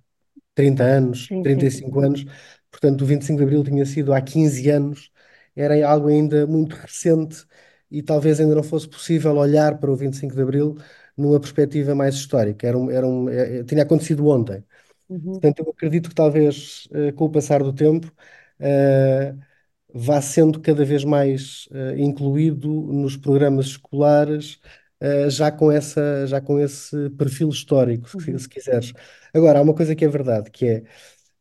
[0.55, 1.69] 30 anos, Sim, sim.
[1.69, 2.25] e cinco anos,
[2.71, 5.11] portanto, o 25 de Abril tinha sido há 15 anos,
[5.57, 7.47] era algo ainda muito recente
[7.91, 10.77] e talvez ainda não fosse possível olhar para o 25 de Abril
[11.17, 12.67] numa perspectiva mais histórica.
[12.67, 14.65] Era um, era um, é- é- tinha acontecido ontem.
[15.09, 18.13] Uhum, Portanto, eu acredito que talvez eh, com o passar do tempo
[18.59, 19.35] eh,
[19.95, 24.61] vá sendo cada vez mais eh, incluído nos programas escolares,
[25.01, 28.93] eh, já com essa, já com esse perfil histórico, se, uhum, se quiseres.
[29.35, 30.85] Agora, há uma coisa que é verdade, que é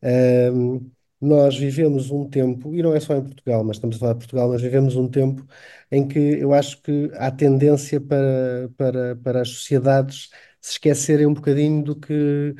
[0.02, 4.14] Ahm, nós vivemos um tempo, e não é só em Portugal, mas estamos a falar
[4.14, 5.46] de Portugal, nós vivemos um tempo
[5.92, 10.30] em que eu acho que há tendência para, para, para as sociedades
[10.62, 12.54] se esquecerem um bocadinho do que,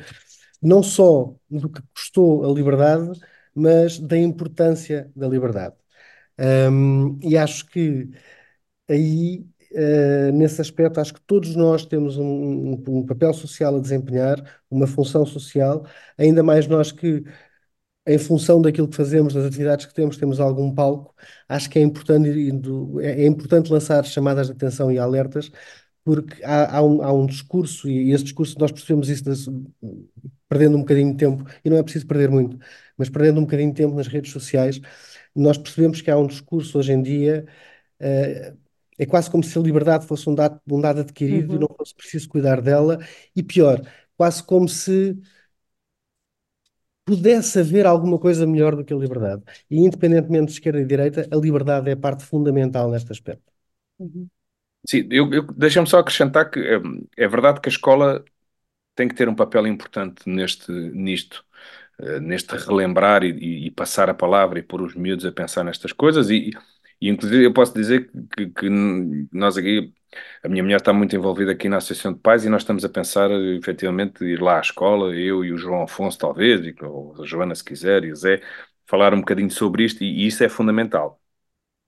[0.62, 3.18] não só do que custou a liberdade,
[3.54, 5.74] mas da importância da liberdade.
[6.38, 8.10] Ahm, e acho que
[8.88, 13.80] aí, eh, nesse aspecto, acho que todos nós temos um, um um papel social a
[13.80, 15.86] desempenhar, uma função social,
[16.18, 17.24] ainda mais nós que
[18.06, 21.14] em função daquilo que fazemos, das atividades que temos, temos algum palco,
[21.48, 22.28] acho que é importante,
[23.02, 25.50] é é importante lançar chamadas de atenção e alertas,
[26.04, 29.46] porque há, há um, há um discurso, e esse discurso nós percebemos isso das-
[30.48, 32.58] perdendo um bocadinho de tempo, e não é preciso perder muito,
[32.96, 34.80] mas perdendo um bocadinho de tempo nas redes sociais,
[35.34, 37.46] nós percebemos que há um discurso hoje em dia,
[38.00, 38.54] eh,
[38.98, 41.68] é quase como se a liberdade fosse um dado, um dado adquirido e uhum, não
[41.76, 42.98] fosse preciso cuidar dela,
[43.36, 43.80] e pior,
[44.16, 45.16] quase como se
[47.06, 49.42] pudesse haver alguma coisa melhor do que a liberdade.
[49.70, 53.50] E independentemente de esquerda e direita, a liberdade é parte fundamental neste aspecto.
[53.98, 54.30] uhum,
[54.88, 56.74] Sim, eu, eu- deixa-me só acrescentar que é,
[57.24, 58.24] é verdade que a escola
[58.94, 61.46] tem que ter um papel importante neste, nisto,
[62.00, 65.92] eh, neste relembrar e, e- passar a palavra e pôr os miúdos a pensar nestas
[65.92, 66.30] coisas.
[66.30, 66.50] E,
[67.00, 68.68] e inclusive eu posso dizer que, que
[69.32, 69.92] nós aqui,
[70.42, 72.88] a minha mulher está muito envolvida aqui na Associação de Pais e nós estamos a
[72.88, 77.26] pensar efetivamente ir lá à escola, eu e o João Afonso talvez, e, ou a
[77.26, 78.40] Joana se quiser, e o Zé,
[78.86, 81.20] falar um bocadinho sobre isto e, e isso é fundamental.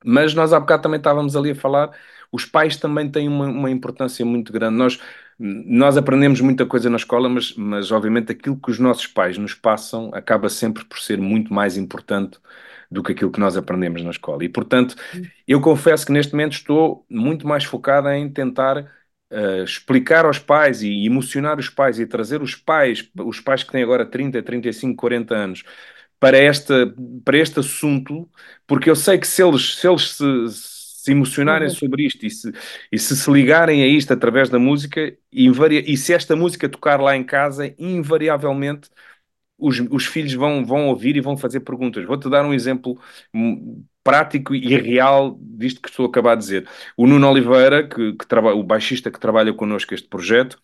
[0.05, 1.91] Mas nós há bocado também estávamos ali a falar,
[2.31, 4.77] os pais também têm uma, uma importância muito grande.
[4.77, 4.99] Nós,
[5.39, 9.53] nós aprendemos muita coisa na escola, mas, mas obviamente aquilo que os nossos pais nos
[9.53, 12.39] passam acaba sempre por ser muito mais importante
[12.89, 14.43] do que aquilo que nós aprendemos na escola.
[14.43, 14.95] E portanto,
[15.47, 18.89] eu confesso que neste momento estou muito mais focado em tentar
[19.29, 23.71] eh, explicar aos pais e emocionar os pais e trazer os pais, os pais que
[23.71, 25.63] têm agora 30, 35, 40 anos
[26.19, 28.29] para, esta, para este assunto,
[28.65, 30.49] porque eu sei que se eles se, eles se,
[31.07, 32.51] se emocionarem uhum, sobre isto e se,
[32.91, 36.99] e se se ligarem a isto através da música, invaria, e se esta música tocar
[37.01, 38.89] lá em casa, invariavelmente
[39.57, 42.05] os, os filhos vão, vão ouvir e vão fazer perguntas.
[42.05, 42.99] Vou-te dar um exemplo
[43.33, 46.69] hum, prático e real disto que estou a acabar de dizer.
[46.97, 50.59] O Nuno Oliveira, que, que trabalha, o baixista que trabalha connosco este projeto,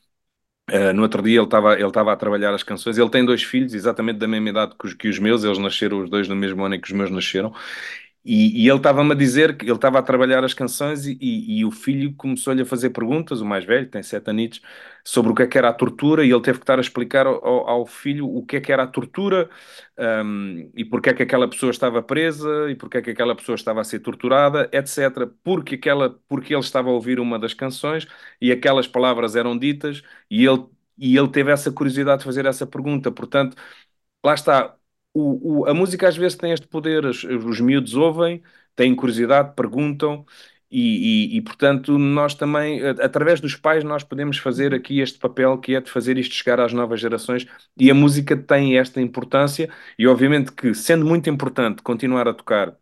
[0.71, 2.97] Uh, no outro dia ele estava ele estava a trabalhar as canções.
[2.97, 5.43] Ele tem dois filhos, exatamente da mesma idade que os, que os meus.
[5.43, 7.53] Eles nasceram os dois no mesmo ano em que os meus nasceram.
[8.25, 11.59] E, e ele estava-me a dizer que ele estava a trabalhar as canções e, e-
[11.59, 14.61] e o filho começou-lhe a fazer perguntas, o mais velho, tem sete anitos,
[15.03, 17.27] sobre o que é que era a tortura, e ele teve que estar a explicar
[17.27, 19.49] ao, ao- filho o que é que era a tortura,
[19.97, 23.55] um, e porque é que aquela pessoa estava presa, e porque é que aquela pessoa
[23.55, 25.27] estava a ser torturada, etc.
[25.43, 28.07] Porque, aquela, porque ele estava a ouvir uma das canções
[28.41, 30.65] e aquelas palavras eram ditas, e ele,
[30.97, 33.11] e ele teve essa curiosidade de fazer essa pergunta.
[33.11, 33.55] Portanto,
[34.23, 34.75] lá está.
[35.13, 38.41] O, o- a música às vezes tem este poder, os, os miúdos ouvem,
[38.75, 40.25] têm curiosidade, perguntam,
[40.71, 44.99] e, e- e, portanto nós também, a- através dos pais, nós podemos fazer uhum, aqui
[44.99, 47.45] este papel que é de fazer isto chegar às novas gerações,
[47.77, 52.75] e a música tem esta importância, e obviamente que, sendo muito importante continuar a tocar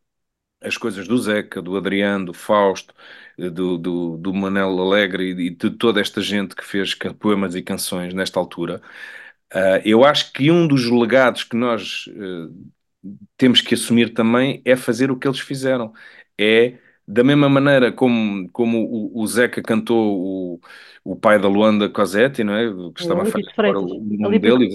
[0.61, 2.93] as coisas do Zeca, do Adriano, do Fausto,
[3.37, 7.61] eh, do, do, do Manel Alegre e de toda esta gente que fez poemas e
[7.63, 8.81] canções nesta altura.
[9.53, 12.53] Uh, eu acho que um dos legados que nós uh,
[13.37, 15.91] temos que assumir também é fazer o que eles fizeram,
[16.39, 16.75] é
[17.07, 20.59] da mesma maneira como, como o, o Zeca cantou o,
[21.03, 22.69] o pai da Luanda Cosetti, não é?
[22.93, 23.53] Que estava a Freitas.
[23.83, 24.69] o nome dele,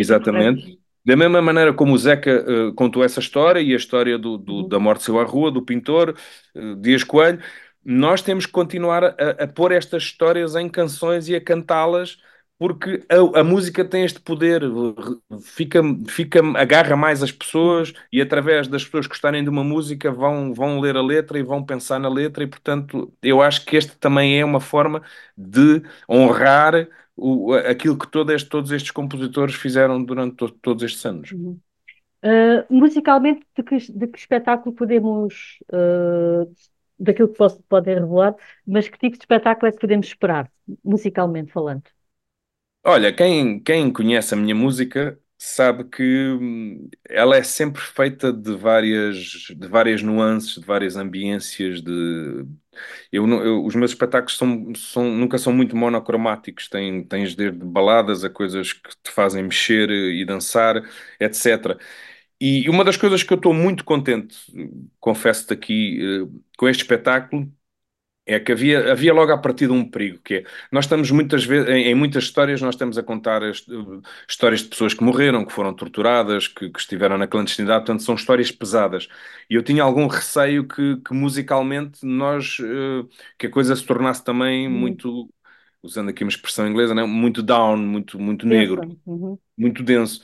[0.00, 0.78] exatamente.
[1.04, 4.54] Da mesma maneira como o Zeca eh, contou essa história e a história do, do-
[4.62, 4.68] Uhum.
[4.68, 6.16] da morte seu à rua, do pintor
[6.54, 7.38] eh, Dias Coelho,
[7.84, 12.18] nós temos que continuar a, a pôr estas histórias em canções e a cantá-las,
[12.58, 14.62] porque a, a música tem este poder,
[15.42, 20.54] fica, fica, agarra mais as pessoas e através das pessoas gostarem de uma música vão,
[20.54, 23.96] vão ler a letra e vão pensar na letra, e portanto eu acho que este
[23.98, 25.02] também é uma forma
[25.36, 31.04] de honrar o, aquilo que todo este- todos estes compositores fizeram durante to- todos estes
[31.04, 31.32] anos.
[31.32, 31.60] Uhum.
[32.24, 36.50] Uh, musicalmente, de que, de que espetáculo podemos, uh,
[36.98, 38.34] daquilo que posso, podem revelar,
[38.66, 40.50] mas que tipo de espetáculo é que podemos esperar,
[40.84, 41.84] musicalmente falando?
[42.88, 46.02] Olha, quem, quem conhece a minha música sabe que
[46.40, 49.16] hum, ela é sempre feita de várias,
[49.56, 52.44] de várias nuances, de várias ambiências, de...
[53.12, 58.24] Eu, eu- os meus espetáculos são, são, nunca são muito monocromáticos, Tem, tens desde baladas
[58.24, 60.76] a coisas que te fazem mexer e dançar,
[61.20, 61.78] etc.
[62.40, 64.36] E uma das coisas que eu estou muito contente,
[65.00, 67.50] confesso-te aqui, eh, com este espetáculo,
[68.26, 71.68] é que havia, havia logo à partida um perigo, que é, nós estamos muitas vezes,
[71.68, 73.64] em, em muitas histórias, nós estamos a contar as-
[74.28, 78.14] histórias de pessoas que morreram, que foram torturadas, que, que estiveram na clandestinidade, portanto são
[78.14, 79.08] histórias pesadas.
[79.48, 83.04] E eu tinha algum receio que, que musicalmente nós, eh,
[83.38, 84.78] que a coisa se tornasse também Uhum.
[84.78, 85.32] muito,
[85.82, 87.04] usando aqui uma expressão inglesa, né?
[87.04, 88.80] muito down, muito, muito negro.
[89.06, 89.38] Uhum.
[89.56, 90.22] muito denso.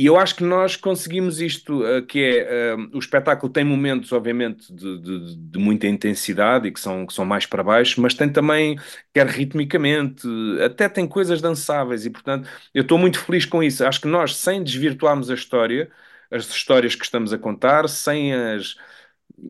[0.00, 4.12] E eu acho que nós conseguimos isto, eh, que é, eh, o espetáculo tem momentos,
[4.12, 8.14] obviamente, de, de- de muita intensidade e que são, que são mais para baixo, mas
[8.14, 8.78] tem também,
[9.12, 10.26] quer ritmicamente,
[10.64, 13.84] até tem coisas dançáveis e, portanto, eu estou muito feliz com isso.
[13.84, 15.90] Acho que nós, sem desvirtuarmos a história,
[16.30, 18.76] as histórias que estamos a contar, sem as,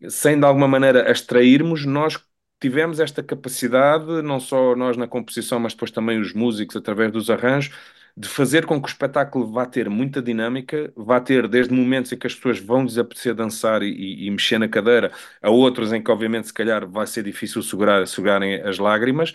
[0.08, 2.18] sem de alguma maneira as trairmos, nós
[2.60, 7.30] tivemos esta capacidade, não só nós na composição, mas depois também os músicos através dos
[7.30, 7.74] arranjos,
[8.16, 12.18] de fazer com que o espetáculo vá ter muita dinâmica, vá ter desde momentos em
[12.18, 16.10] que as pessoas vão desaparecer dançar e, e mexer na cadeira, a outros em que
[16.10, 19.34] obviamente se calhar vai ser difícil segurar, segurarem as lágrimas,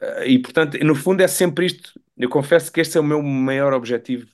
[0.00, 3.22] Eh, e portanto, no fundo é sempre isto, eu confesso que este é o meu
[3.22, 4.26] maior objetivo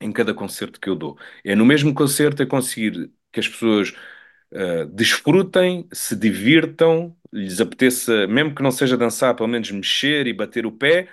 [0.00, 1.18] em cada concerto que eu dou.
[1.44, 3.90] É no mesmo concerto eu conseguir que as pessoas
[4.52, 10.32] uh, desfrutem, se divirtam, lhes apeteça, mesmo que não seja dançar, pelo menos mexer e
[10.32, 11.08] bater o pé,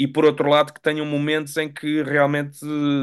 [0.00, 2.56] e por outro lado que tenham momentos em que realmente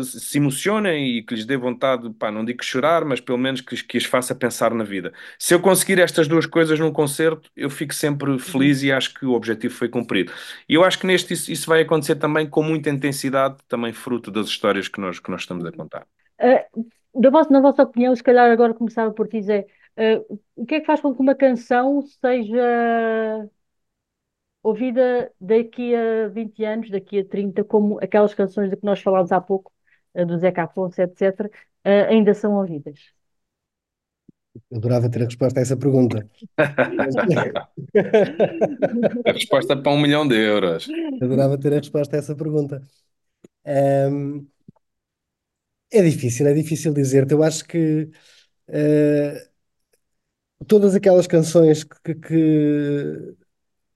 [0.04, 3.76] se emocionem e que lhes dê vontade, pá, não digo chorar, mas pelo menos que,
[3.84, 5.14] que as faça pensar na vida.
[5.38, 9.28] Se eu conseguir estas duas coisas num concerto, eu fico sempre feliz e acho que
[9.28, 10.34] o objetivo foi cumprido.
[10.68, 14.32] E eu acho que neste isso, isso vai acontecer também com muita intensidade, também fruto
[14.32, 16.04] das histórias que nós, que nós estamos a contar.
[16.42, 19.68] Uh, da vossa, na vossa opinião, se calhar agora começava por Zé,
[20.00, 23.48] uh, o que é que faz com que uma canção seja
[24.68, 29.32] ouvida daqui a 20 anos, daqui a 30, como aquelas canções de que nós falámos
[29.32, 29.72] há pouco,
[30.26, 31.46] do Zeca Afonso, etc.,
[31.86, 33.00] uh, ainda são ouvidas?
[34.72, 36.28] Eu adorava ter a resposta a essa pergunta.
[39.26, 40.88] a resposta para um milhão de euros.
[40.90, 42.82] Eu adorava ter a resposta a essa pergunta.
[43.66, 44.48] Um,
[45.92, 47.34] é difícil, é difícil dizer-te.
[47.34, 48.10] Eu acho que
[48.70, 49.48] uh,
[50.68, 53.36] todas aquelas canções que, que,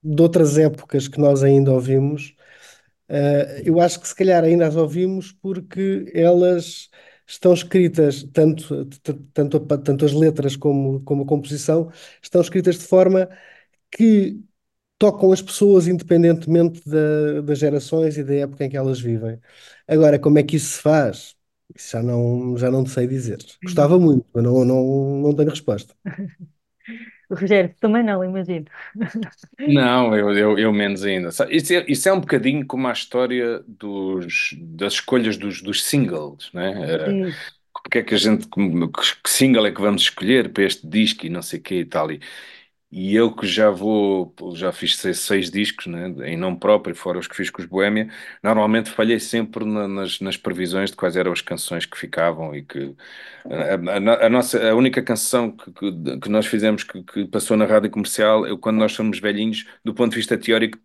[0.02, 2.34] de outras épocas que nós ainda ouvimos,
[3.08, 6.90] uh, eu acho que se calhar ainda as ouvimos porque elas
[7.26, 8.86] estão escritas, tanto,
[9.32, 11.90] tanto, tanto as letras como, como a composição,
[12.22, 13.28] estão escritas de forma
[13.90, 14.40] que
[14.98, 19.38] tocam as pessoas independentemente da, das gerações e da época em que elas vivem.
[19.86, 21.36] Agora, como é que isso se faz?
[21.74, 23.38] Isso já não, já não sei dizer.
[23.64, 25.94] Gostava muito, mas não, não, não tenho resposta.
[27.34, 28.66] Rogério, também não, imagino.
[29.58, 31.28] Não, eu, eu, eu menos ainda.
[31.50, 36.50] Isso é, isso é um bocadinho como a história dos, das escolhas dos, dos singles,
[36.52, 36.72] né?
[37.06, 37.32] Sim.
[37.72, 41.30] Porque é que a gente, que single é que vamos escolher para este disco e
[41.30, 42.12] não sei o que e tal.
[42.12, 42.20] E,
[42.92, 47.18] e eu que já vou, já fiz seis, seis discos, né, em nome próprio, fora
[47.18, 48.10] os que fiz com os Boémia,
[48.42, 52.62] normalmente falhei sempre na, nas, nas previsões de quais eram as canções que ficavam e
[52.62, 52.94] que
[53.46, 57.56] a, a, a nossa, a única canção que, que, que nós fizemos que, que, passou
[57.56, 60.78] na rádio comercial, eu quando nós somos velhinhos, do ponto de vista teórico,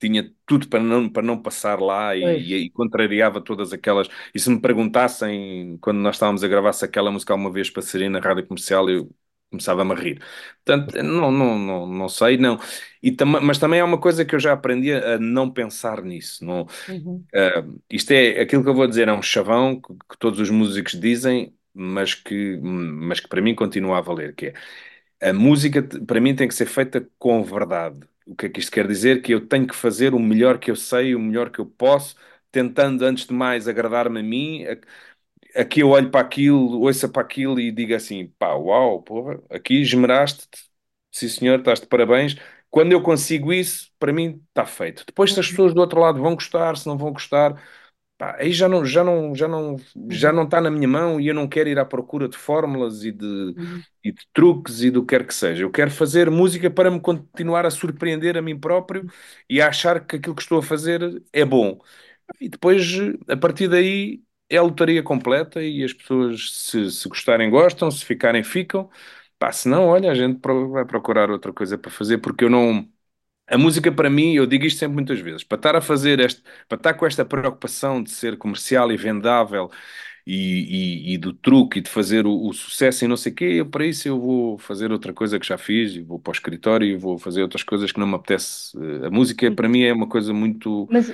[0.00, 4.08] tinha tudo para não, para não passar lá e, e, e, contrariava todas aquelas.
[4.34, 8.08] E se me perguntassem, quando nós estávamos a gravar se aquela música alguma vez passaria
[8.10, 9.10] na rádio comercial, eu
[9.50, 10.22] começava-me a rir.
[10.64, 12.58] Portanto, não, não, não, não sei, não.
[13.02, 16.44] E tam mas também é uma coisa que eu já aprendi a não pensar nisso.
[16.44, 17.28] Não, Uhum.
[17.34, 20.50] uh, isto é aquilo que eu vou dizer, é um chavão que, que todos os
[20.50, 24.54] músicos dizem, mas que, mas que para mim continua a valer, que é
[25.30, 28.00] A música, para mim, tem que ser feita com verdade.
[28.26, 29.22] O que é que isto quer dizer?
[29.22, 32.16] Que eu tenho que fazer o melhor que eu sei, o melhor que eu posso,
[32.50, 34.64] tentando, antes de mais, agradar-me a mim.
[35.56, 39.80] Aqui eu olho para aquilo, ouço para aquilo e digo assim: pá, uau, porra, aqui
[39.82, 40.64] esmeraste-te,
[41.12, 42.36] sim senhor, estás de parabéns.
[42.70, 45.04] Quando eu consigo isso, para mim está feito.
[45.06, 47.60] Depois, se as pessoas do outro lado vão gostar, se não vão gostar,
[48.18, 49.76] pá, aí já não, já não, já não,
[50.10, 53.04] já não está na minha mão e eu não quero ir à procura de fórmulas
[53.04, 53.84] e de, Uhum.
[54.04, 55.62] e de truques e do que quer que seja.
[55.64, 59.06] Eu quero fazer música para me continuar a surpreender a mim próprio
[59.48, 61.78] e a achar que aquilo que estou a fazer é bom.
[62.40, 62.82] E depois,
[63.28, 68.04] a partir daí, é a lotaria completa e as pessoas, se, se gostarem, gostam, se
[68.04, 68.90] ficarem, ficam.
[69.38, 70.40] Pá, se não, olha, a gente
[70.70, 72.88] vai procurar outra coisa para fazer, porque eu não.
[73.48, 76.42] A música para mim, eu digo isto sempre muitas vezes, para estar a fazer este,
[76.68, 79.70] para estar com esta preocupação de ser comercial e vendável
[80.26, 83.34] e, e- e do truque e de fazer o, o sucesso e não sei o
[83.34, 86.30] quê, eu, para isso eu vou fazer outra coisa que já fiz, e vou para
[86.30, 88.76] o escritório e vou fazer outras coisas que não me apetece.
[89.04, 91.10] Eh, A música para mim é uma coisa muito Mas,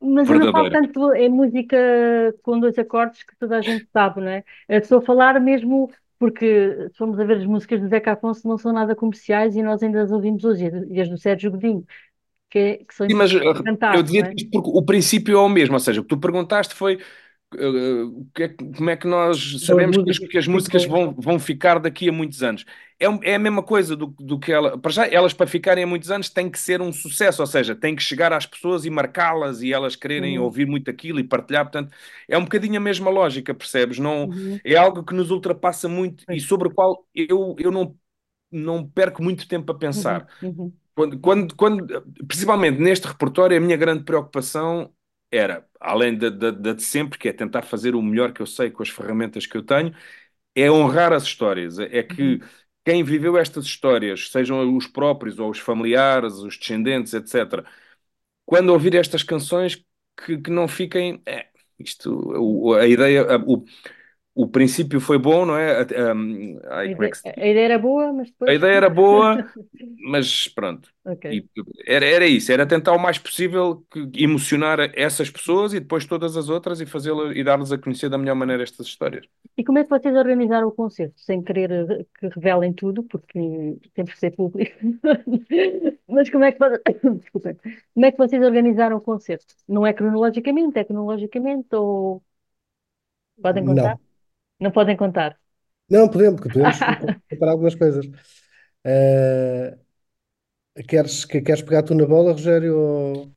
[0.00, 1.76] mas eu não falo tanto em música
[2.42, 4.44] com dois acordes que toda a gente sabe, não é?
[4.68, 8.48] Eu estou a falar mesmo porque, se formos a ver as músicas do Zeca Afonso,
[8.48, 11.84] não são nada comerciais e nós ainda as ouvimos hoje, e as do Sérgio Godinho,
[12.50, 13.38] que, é- que são Sim, mas uh,
[13.94, 14.34] eu dizia não é?
[14.36, 16.98] isto porque o princípio é o mesmo, ou seja, o que tu perguntaste foi
[17.54, 21.14] o que é como é que nós sabemos que as, músicas que as músicas vão,
[21.14, 22.64] vão ficar daqui a muitos anos.
[22.98, 24.78] É, é a mesma coisa do, do que ela.
[24.78, 27.74] Para já, elas para ficarem a muitos anos têm que ser um sucesso, ou seja,
[27.76, 31.24] têm que chegar às pessoas e marcá-las e elas quererem Uhum, ouvir muito aquilo e
[31.24, 31.64] partilhar.
[31.64, 31.94] Portanto,
[32.28, 33.98] é um bocadinho a mesma lógica, percebes?
[33.98, 37.98] Não, uhum, é algo que nos ultrapassa muito e sobre o qual eu, eu não,
[38.50, 40.26] não perco muito tempo a uhum, pensar.
[40.40, 44.92] uhum, Quando, quando, quando, principalmente neste repertório, a minha grande preocupação
[45.30, 48.46] era, além da, da, da de sempre, que é tentar fazer o melhor que eu
[48.46, 49.94] sei com as ferramentas que eu tenho,
[50.54, 51.78] é honrar as histórias.
[51.78, 52.42] É uhum, que
[52.86, 57.66] quem viveu estas histórias, sejam os próprios ou os familiares, os descendentes, etc.,
[58.46, 59.84] quando ouvir estas canções,
[60.26, 61.22] que, que não fiquem.
[61.26, 61.48] É,
[61.80, 63.64] isto, a ideia, a- o,
[64.36, 65.82] o princípio foi bom, não é?
[65.82, 68.54] A- um, A ai, como é se a ideia era boa, mas a depois.
[68.54, 69.44] ideia era boa,
[69.98, 70.90] mas pronto.
[71.04, 71.26] Ok.
[71.30, 71.44] E
[71.86, 76.36] era, era isso, era tentar o mais possível que- emocionar essas pessoas e depois todas
[76.36, 79.26] as outras e fazê-las e dar-lhes a conhecer da melhor maneira estas histórias.
[79.58, 81.18] E como é que vocês organizaram o concerto?
[81.20, 83.38] Sem querer eh, que revelem tudo, porque
[83.94, 84.76] temos que ser público.
[86.08, 86.58] Mas como é que,
[87.20, 87.56] Desculpem.
[87.94, 89.54] Como é que vocês organizaram o concerto?
[89.68, 92.22] Não é cronologicamente, é cronologicamente ou
[93.42, 93.96] podem contar?
[93.96, 94.05] Não.
[94.60, 95.38] Não podem contar.
[95.88, 96.80] Não, podemos, porque podemos
[97.30, 98.06] comparar algumas coisas.
[98.84, 99.78] Eh,
[100.88, 102.74] queres, que- queres pegar tu na bola, Rogério?
[102.78, 103.32] Ou...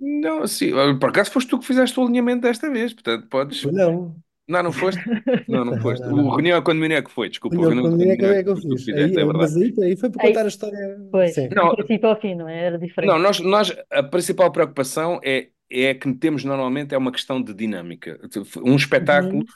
[0.00, 3.68] Não, sim, por acaso foste tu que fizeste o alinhamento desta vez, portanto podes.
[3.70, 4.20] Não.
[4.48, 5.04] Não, não foste?
[5.48, 6.08] Não, não Não, foste.
[6.08, 6.30] não, O não.
[6.30, 8.42] reunião de condomínio é que foi, desculpa, o de reunião é que condomínio é é
[8.42, 8.88] que eu que tu que fiz.
[8.90, 9.54] Aí, fizeste, é aí- verdade.
[9.54, 10.78] mas aí, aí foi para Aí, contar a história.
[11.10, 11.56] pois, Sim.
[11.60, 12.64] do Não, princípio ao fim, não é?
[12.66, 13.18] Era Não, diferente.
[13.18, 18.18] nós, nós, a principal preocupação é, é que temos normalmente é uma questão de dinâmica.
[18.64, 19.48] Um espetáculo, Uhum,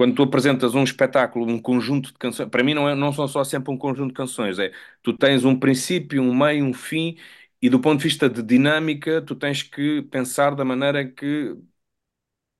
[0.00, 3.28] quando tu apresentas um espetáculo, um conjunto de canções, para mim não, é, não são
[3.28, 4.72] só sempre um conjunto de canções, é
[5.02, 7.16] tu tens um princípio, um meio, um fim,
[7.60, 11.54] e do ponto de vista de dinâmica, tu tens que pensar da maneira que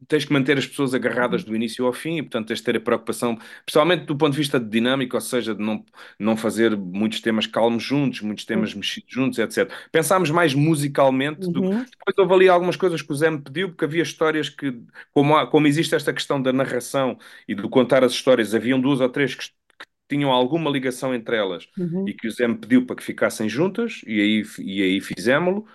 [0.08, 2.64] tens que manter as pessoas agarradas uhum, do início ao fim e, portanto, tens de
[2.64, 5.84] ter a preocupação, principalmente do ponto de vista de dinâmica, ou seja, de não,
[6.18, 9.74] não fazer muitos temas calmos juntos, muitos temas mexidos juntos, etc.
[9.92, 13.68] Pensámos mais musicalmente do uhum, Depois houve ali algumas coisas que o Zé me pediu,
[13.70, 14.72] porque havia histórias que,
[15.12, 19.00] como, há- como existe esta questão da narração e de contar as histórias, haviam duas
[19.00, 22.56] ou três que, que tinham alguma ligação entre elas uhum, e que o Zé me
[22.58, 25.66] pediu para que ficassem juntas, e aí, e aí fizemos-lo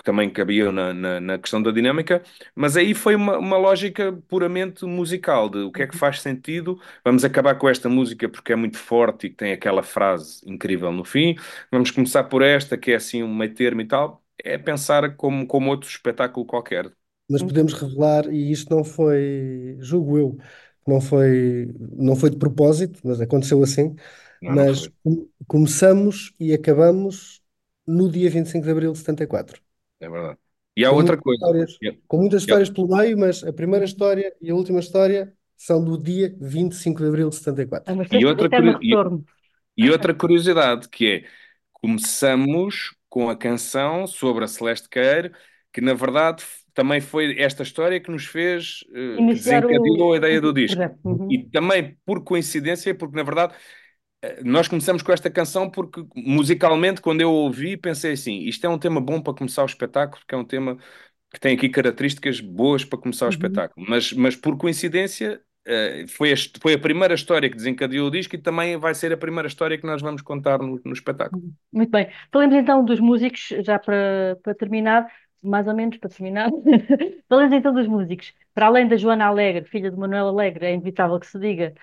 [0.00, 2.22] que também cabiam na, na, na questão da dinâmica,
[2.54, 6.20] mas aí foi uma, uma lógica puramente musical, de o que é que uhum, faz
[6.22, 10.90] sentido, vamos acabar com esta música porque é muito forte e tem aquela frase incrível
[10.92, 11.36] no fim,
[11.70, 15.46] vamos começar por esta, que é assim um meio termo e tal, é pensar como,
[15.46, 16.90] como outro espetáculo qualquer.
[17.28, 20.38] Mas podemos revelar, e isto não foi, julgo eu,
[20.86, 23.94] não foi, não foi de propósito, mas aconteceu assim.
[24.40, 27.42] Não, não Mas com- começamos e acabamos
[27.86, 29.62] no dia 25 de abril de 74.
[30.00, 30.38] É verdade.
[30.76, 34.34] E há Com outra coisa, histórias, com muitas histórias pelo meio, mas a primeira história
[34.40, 37.36] e a última história são do dia 25 de abril de
[37.86, 37.92] É 74.
[37.92, 39.02] uma e outra, eterno curi- e,
[39.76, 41.30] e outra curiosidade, que é,
[41.72, 45.32] começamos com a canção sobre a Celeste Queiro,
[45.72, 46.44] que na verdade
[46.74, 48.84] também foi esta história que nos fez,
[49.16, 50.82] Iniciar desencadeou o, a ideia do disco.
[51.04, 53.54] Uhum, E também por coincidência, porque na verdade
[54.44, 58.78] nós começamos com esta canção porque musicalmente, quando eu ouvi, pensei assim: isto é um
[58.78, 60.76] tema bom para começar o espetáculo, porque é um tema
[61.32, 63.86] que tem aqui características boas para começar o uhum, espetáculo.
[63.88, 68.34] Mas, mas por coincidência, uh, foi, a, foi a primeira história que desencadeou o disco
[68.34, 71.42] e também vai ser a primeira história que nós vamos contar no, no espetáculo.
[71.72, 72.08] Muito bem.
[72.32, 75.06] Falemos então dos músicos, já para, para terminar,
[75.42, 76.50] mais ou menos para terminar.
[77.28, 78.34] Falemos então dos músicos.
[78.52, 81.74] Para além da Joana Alegre, filha de Manuel Alegre, é inevitável que se diga,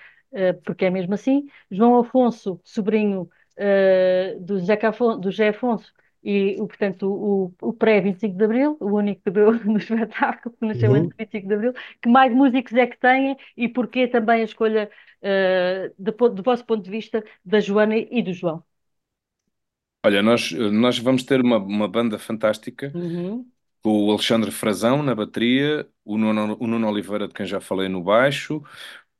[0.64, 3.22] porque é mesmo assim, João Afonso, sobrinho
[3.58, 8.76] uh, do, José Afonso, do José Afonso, e, o, portanto, o, o pré-25 de Abril,
[8.80, 10.94] o único que deu no espetáculo, que nasceu Uhum.
[10.94, 11.72] antes de 25 de Abril,
[12.02, 14.90] que mais músicos é que têm e porquê também a escolha,
[15.22, 18.64] uh, do, do vosso ponto de vista, da Joana e do João?
[20.04, 23.52] Olha, nós, nós vamos ter uma, uma banda fantástica Uhum.
[23.82, 27.88] com o Alexandre Frazão na bateria, o Nuno, o Nuno Oliveira, de quem já falei,
[27.88, 28.62] no baixo,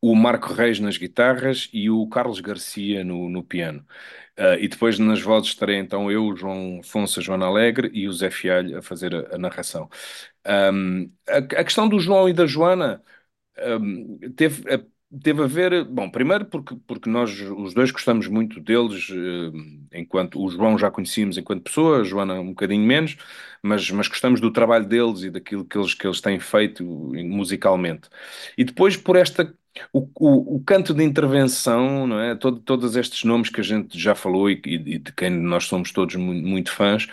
[0.01, 3.84] o Marco Reis nas guitarras e o Carlos Garcia no, no piano.
[4.38, 8.12] Uh, e depois nas vozes estarei então eu, João Afonso, a Joana Alegre e o
[8.12, 9.88] Zé Fialho a fazer a, a narração.
[10.46, 13.03] Um, a, a questão do João e da Joana
[13.80, 14.84] um, teve, a-
[15.22, 20.40] teve a ver, bom, primeiro porque, porque nós os dois gostamos muito deles, eh, enquanto
[20.42, 23.16] o João já conhecíamos enquanto pessoa, a Joana um bocadinho menos,
[23.62, 28.09] mas, mas gostamos do trabalho deles e daquilo que eles, que eles têm feito musicalmente.
[28.56, 29.54] E depois por esta.
[29.92, 32.34] O, o, o canto de intervenção, não é?
[32.34, 35.92] Todo, todos estes nomes que a gente já falou e, e- de quem nós somos
[35.92, 37.06] todos muito, muito fãs,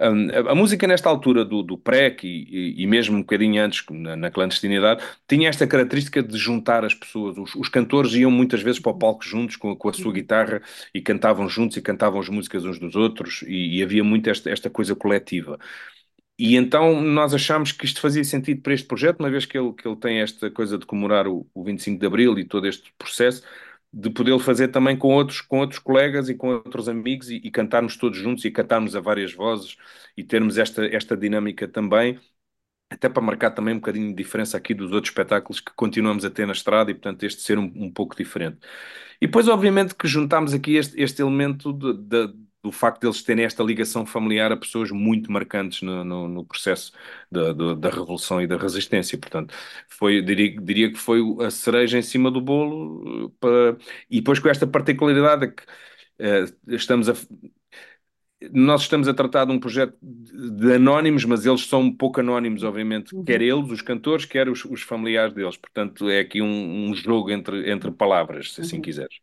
[0.00, 4.16] a, música nesta altura do, do PREC e, e, e mesmo um bocadinho antes, na,
[4.16, 7.36] na clandestinidade, tinha esta característica de juntar as pessoas.
[7.36, 10.62] Os, os cantores iam muitas vezes para o palco juntos com, com a sua guitarra
[10.94, 14.50] e cantavam juntos e cantavam as músicas uns dos outros e, e havia muito esta,
[14.50, 15.58] esta coisa coletiva.
[16.38, 19.74] E então nós achámos que isto fazia sentido para este projeto, uma vez que ele,
[19.74, 22.90] que ele tem esta coisa de comemorar o, o 25 de Abril e todo este
[22.96, 23.42] processo,
[23.92, 27.50] de poder fazer também com outros, com outros colegas e com outros amigos e, e
[27.50, 29.76] cantarmos todos juntos e cantarmos a várias vozes
[30.16, 32.18] e termos esta, esta dinâmica também,
[32.90, 36.30] até para marcar também um bocadinho de diferença aqui dos outros espetáculos que continuamos a
[36.30, 38.58] ter na estrada e, portanto, este ser um, um pouco diferente.
[39.20, 43.44] E depois, obviamente, que juntámos aqui este, este elemento de, de, do facto deles terem
[43.44, 46.92] esta ligação familiar a pessoas muito marcantes no, no, no processo
[47.30, 49.18] da, da, da, Revolução e da Resistência.
[49.18, 49.54] Portanto,
[49.88, 53.76] foi, diria, diria que foi a cereja em cima do bolo, para...
[54.10, 57.14] e depois com esta particularidade que uh, estamos a
[58.52, 62.62] nós estamos a tratar de um projeto de anónimos, mas eles são um pouco anónimos,
[62.64, 63.22] obviamente, uhum.
[63.22, 65.58] quer eles, os cantores, quer os, os, familiares deles.
[65.58, 68.82] Portanto, é aqui um, um jogo entre, entre palavras, se assim uhum.
[68.82, 69.20] quiseres.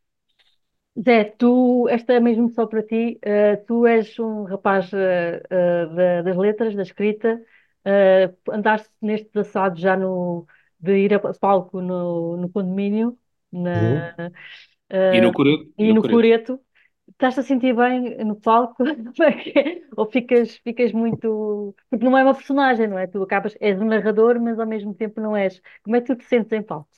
[1.00, 5.96] Zé, tu, esta é mesmo só para ti, uh, tu és um rapaz uh, uh,
[5.96, 7.40] da, das letras, da escrita,
[8.52, 10.46] andaste nestes assados já no,
[10.80, 13.18] de ir a palco no, no condomínio
[13.50, 15.14] na, uhum.
[15.14, 15.74] e no Coreto.
[15.78, 16.60] E no, no Coreto.
[17.10, 18.84] Estás a sentir bem no palco?
[19.24, 21.74] É Ou ficas, ficas muito.
[21.90, 23.08] Porque não é uma personagem, não é?
[23.08, 25.62] Tu acabas, és um narrador, mas ao mesmo tempo não és.
[25.84, 26.90] Como é que tu te sentes em palco?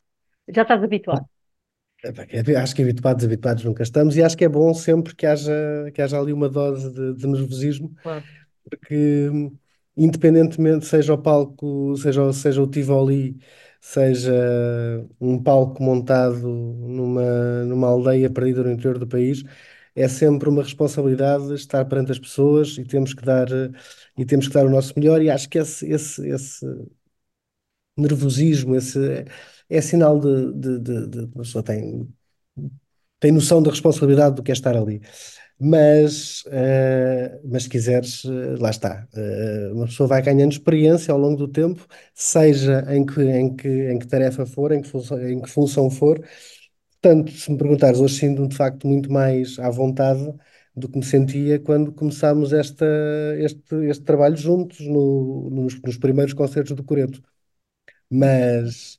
[0.48, 1.26] Já estás habituado?
[2.62, 5.52] Acho que habituados, habituados nunca estamos, e acho que é bom sempre que haja,
[5.94, 8.24] que haja ali uma dose de, de nervosismo, claro.
[8.70, 9.30] porque
[9.98, 13.38] independentemente seja o palco, seja, seja o Tivoli,
[13.82, 14.32] seja
[15.20, 19.44] um palco montado numa, numa aldeia perdida no interior do país,
[19.96, 23.48] é sempre uma responsabilidade estar perante as pessoas e temos que dar,
[24.18, 26.66] e temos que dar o nosso melhor, e acho que esse, esse, esse
[27.98, 29.26] nervosismo, esse
[29.70, 32.08] é sinal de, de, de, de uma pessoa tem,
[33.20, 35.02] tem noção da responsabilidade do que é estar ali.
[35.62, 39.08] Mas, uh, mas se quiseres, uh, lá está.
[39.14, 43.68] Uh, uma pessoa vai ganhando experiência ao longo do tempo, seja em que, em que,
[43.92, 46.20] em que tarefa for, em que, função, em que função for.
[47.02, 50.34] Portanto, se me perguntares, hoje sinto-me de facto muito mais à vontade
[50.76, 52.86] do que me sentia quando começámos esta,
[53.40, 57.22] este, este trabalho juntos no, nos, nos primeiros concertos do Coreto.
[58.10, 58.99] Mas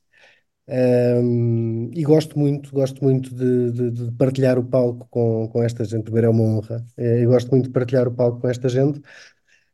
[0.71, 5.85] um, e gosto muito, gosto muito de, de, de, partilhar o palco com, com esta
[5.85, 6.05] gente.
[6.05, 6.85] Primeiro é uma honra.
[6.97, 9.01] Eu gosto muito de partilhar o palco com esta gente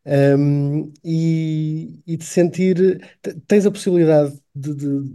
[0.07, 3.01] um, e, e de sentir.
[3.47, 5.12] Tens a possibilidade de, de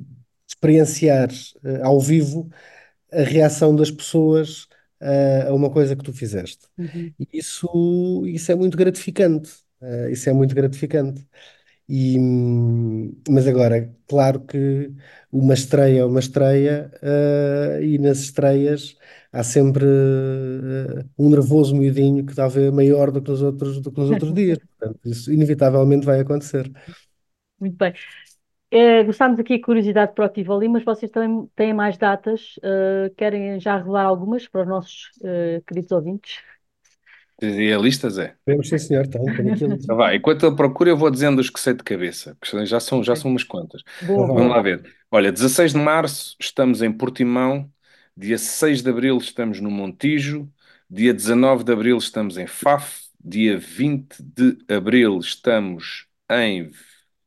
[0.47, 1.29] experienciar
[1.63, 2.49] uh, ao vivo
[3.11, 4.65] a reação das pessoas
[5.01, 6.67] uh, a uma coisa que tu fizeste.
[6.77, 7.11] Uhum.
[7.33, 9.51] Isso, isso é muito gratificante.
[9.81, 11.25] Uh, isso é muito gratificante.
[11.93, 12.17] E,
[13.29, 14.89] mas agora, claro que
[15.29, 18.95] uma estreia é uma estreia, uh, e nas estreias
[19.29, 23.91] há sempre uh, um nervoso miudinho que talvez é maior do que nos outros, do
[23.91, 24.57] que nos outros dias.
[24.79, 26.71] Portanto, isso inevitavelmente vai acontecer.
[27.59, 27.93] Muito bem.
[28.71, 32.55] É, gostámos aqui de curiosidade para o Tivoli, mas vocês também têm mais datas.
[32.59, 35.09] Uh, querem já revelar algumas para os nossos
[35.67, 36.37] queridos ouvintes?
[37.41, 38.35] E a lista, Zé?
[38.45, 39.05] Vemos, sim, senhor.
[39.05, 39.95] Então, tenho aqui a lista.
[39.95, 43.03] Vai, enquanto ele procura, eu vou dizendo os que sei de cabeça, que já são,
[43.03, 43.83] já são umas quantas.
[43.99, 44.55] Boa, Vamos boa.
[44.55, 44.83] lá ver.
[45.09, 47.69] Olha, 16 de março estamos em Portimão,
[48.15, 50.49] dia 6 de abril estamos no Montijo,
[50.89, 56.71] dia 19 de abril estamos em Faf, dia 20 de abril estamos em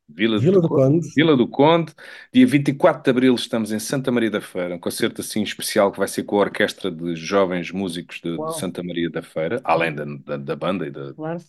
[0.07, 0.99] Vila, Vila do Conde.
[0.99, 1.07] Conde.
[1.15, 1.93] Vila do Conde,
[2.33, 5.97] dia 24 de abril estamos em Santa Maria da Feira, um concerto assim especial que
[5.97, 8.53] vai ser com a orquestra de jovens músicos de, de.
[8.53, 11.39] Santa Maria da Feira, além da, da, da banda e da, Claro.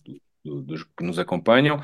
[0.43, 1.81] do- dos que nos acompanham.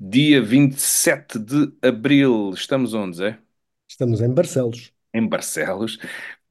[0.00, 3.38] Dia 27 de abril, estamos onde, Zé?
[3.86, 4.90] Estamos em Barcelos.
[5.12, 5.98] Em Barcelos.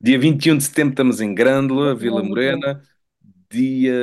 [0.01, 2.83] Dia 21 de setembro estamos em Grândola, Vila Morena.
[3.51, 3.93] Dia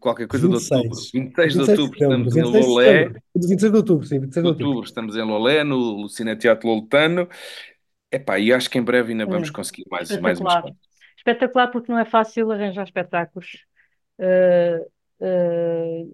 [0.00, 0.80] qualquer coisa de 26.
[0.80, 1.10] outubro.
[1.14, 2.84] 26 de 26 outubro estamos em 26 de Lolé.
[2.98, 3.22] setembro.
[3.36, 4.66] 26 de outubro, sim, 26 De de outubro.
[4.66, 7.28] outubro estamos em Lolé, no Lucina Teatro Loltano.
[8.10, 9.52] Epá, e acho que em breve ainda vamos É.
[9.52, 10.62] conseguir mais, mais Espetacular.
[10.62, 10.86] quantas.
[11.18, 13.64] Espetacular porque não é fácil arranjar espetáculos
[14.18, 14.80] eh,
[15.20, 16.04] eh,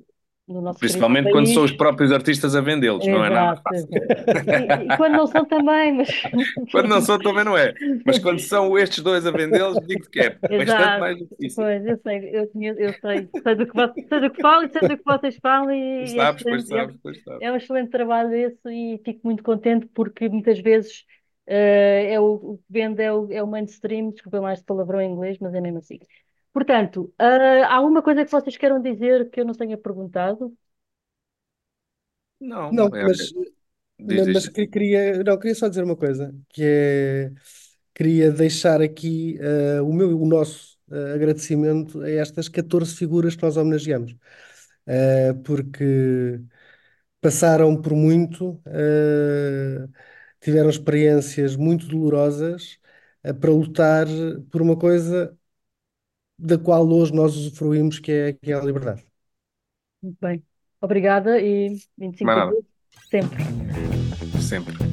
[0.61, 1.49] no Principalmente quando país.
[1.49, 3.89] são os próprios artistas a vendê-los, não é nada fácil.
[4.51, 6.09] E, e quando não são também, mas
[6.71, 7.75] Quando não são também não é.
[8.05, 10.99] Mas quando são estes dois a vendê-los, digo que é bastante Exato.
[10.99, 11.67] mais difícil.
[11.67, 13.73] Pois, eu sei, eu, conheço- eu sei, sei do que,
[14.09, 16.93] sei do que falo e sei do que vocês falam e, é Sabes, pois é-
[16.93, 17.47] sabes, pois sabes.
[17.47, 21.05] É um excelente trabalho esse e fico muito contente porque muitas vezes
[21.47, 25.01] eh, é o, o que vende é o, é o mainstream, desculpa mais de palavrão
[25.01, 25.99] em inglês, mas é mesmo assim.
[26.53, 30.57] Portanto, ah, há uma coisa que vocês queiram dizer que eu não tenha perguntado?
[32.41, 33.33] Não, Não, é, mas,
[33.99, 34.49] diz, mas, diz.
[34.49, 37.33] que- queria, não, queria só dizer uma coisa, que é,
[37.95, 43.43] queria deixar aqui eh, o meu, o nosso eh, agradecimento a estas 14 figuras que
[43.43, 44.15] nós homenageamos,
[44.87, 46.41] Eh, porque
[47.21, 49.87] passaram por muito, eh,
[50.41, 52.79] tiveram experiências muito dolorosas,
[53.23, 54.07] eh, para lutar
[54.51, 55.37] por uma coisa
[56.43, 59.05] da qual hoje nós usufruímos, que é, que é a liberdade.
[60.03, 60.43] Muito bem.
[60.81, 62.65] Obrigada e 25 Mais de
[63.09, 63.45] sempre.
[64.41, 64.92] Sempre.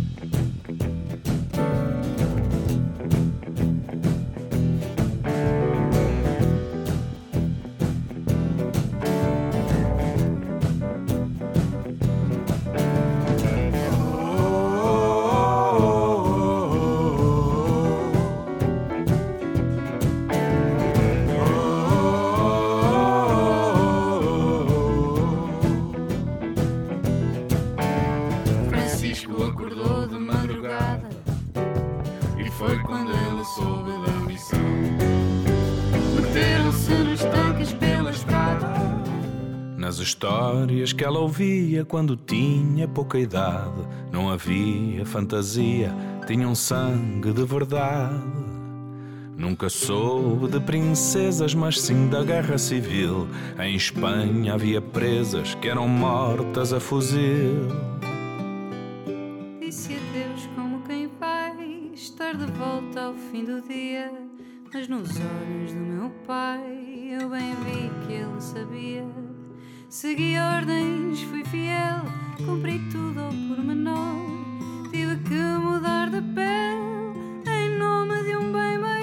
[40.60, 45.94] Histórias que ela ouvia quando tinha pouca idade, não havia fantasia,
[46.28, 48.22] tinham sangue de verdade.
[49.38, 53.26] Nunca soube de princesas, mas sim da guerra civil.
[53.58, 57.70] Em Espanha havia presas que eram mortas a fuzil.
[59.62, 64.12] Disse adeus como quem vai estar de volta ao fim do dia.
[64.74, 69.29] Mas nos olhos do meu pai eu bem vi que ele sabia.
[69.90, 72.04] Segui ordens, fui fiel,
[72.46, 74.22] cumpri tudo ao pormenor.
[74.92, 78.99] Tive que mudar de pele em nome de um bem maior.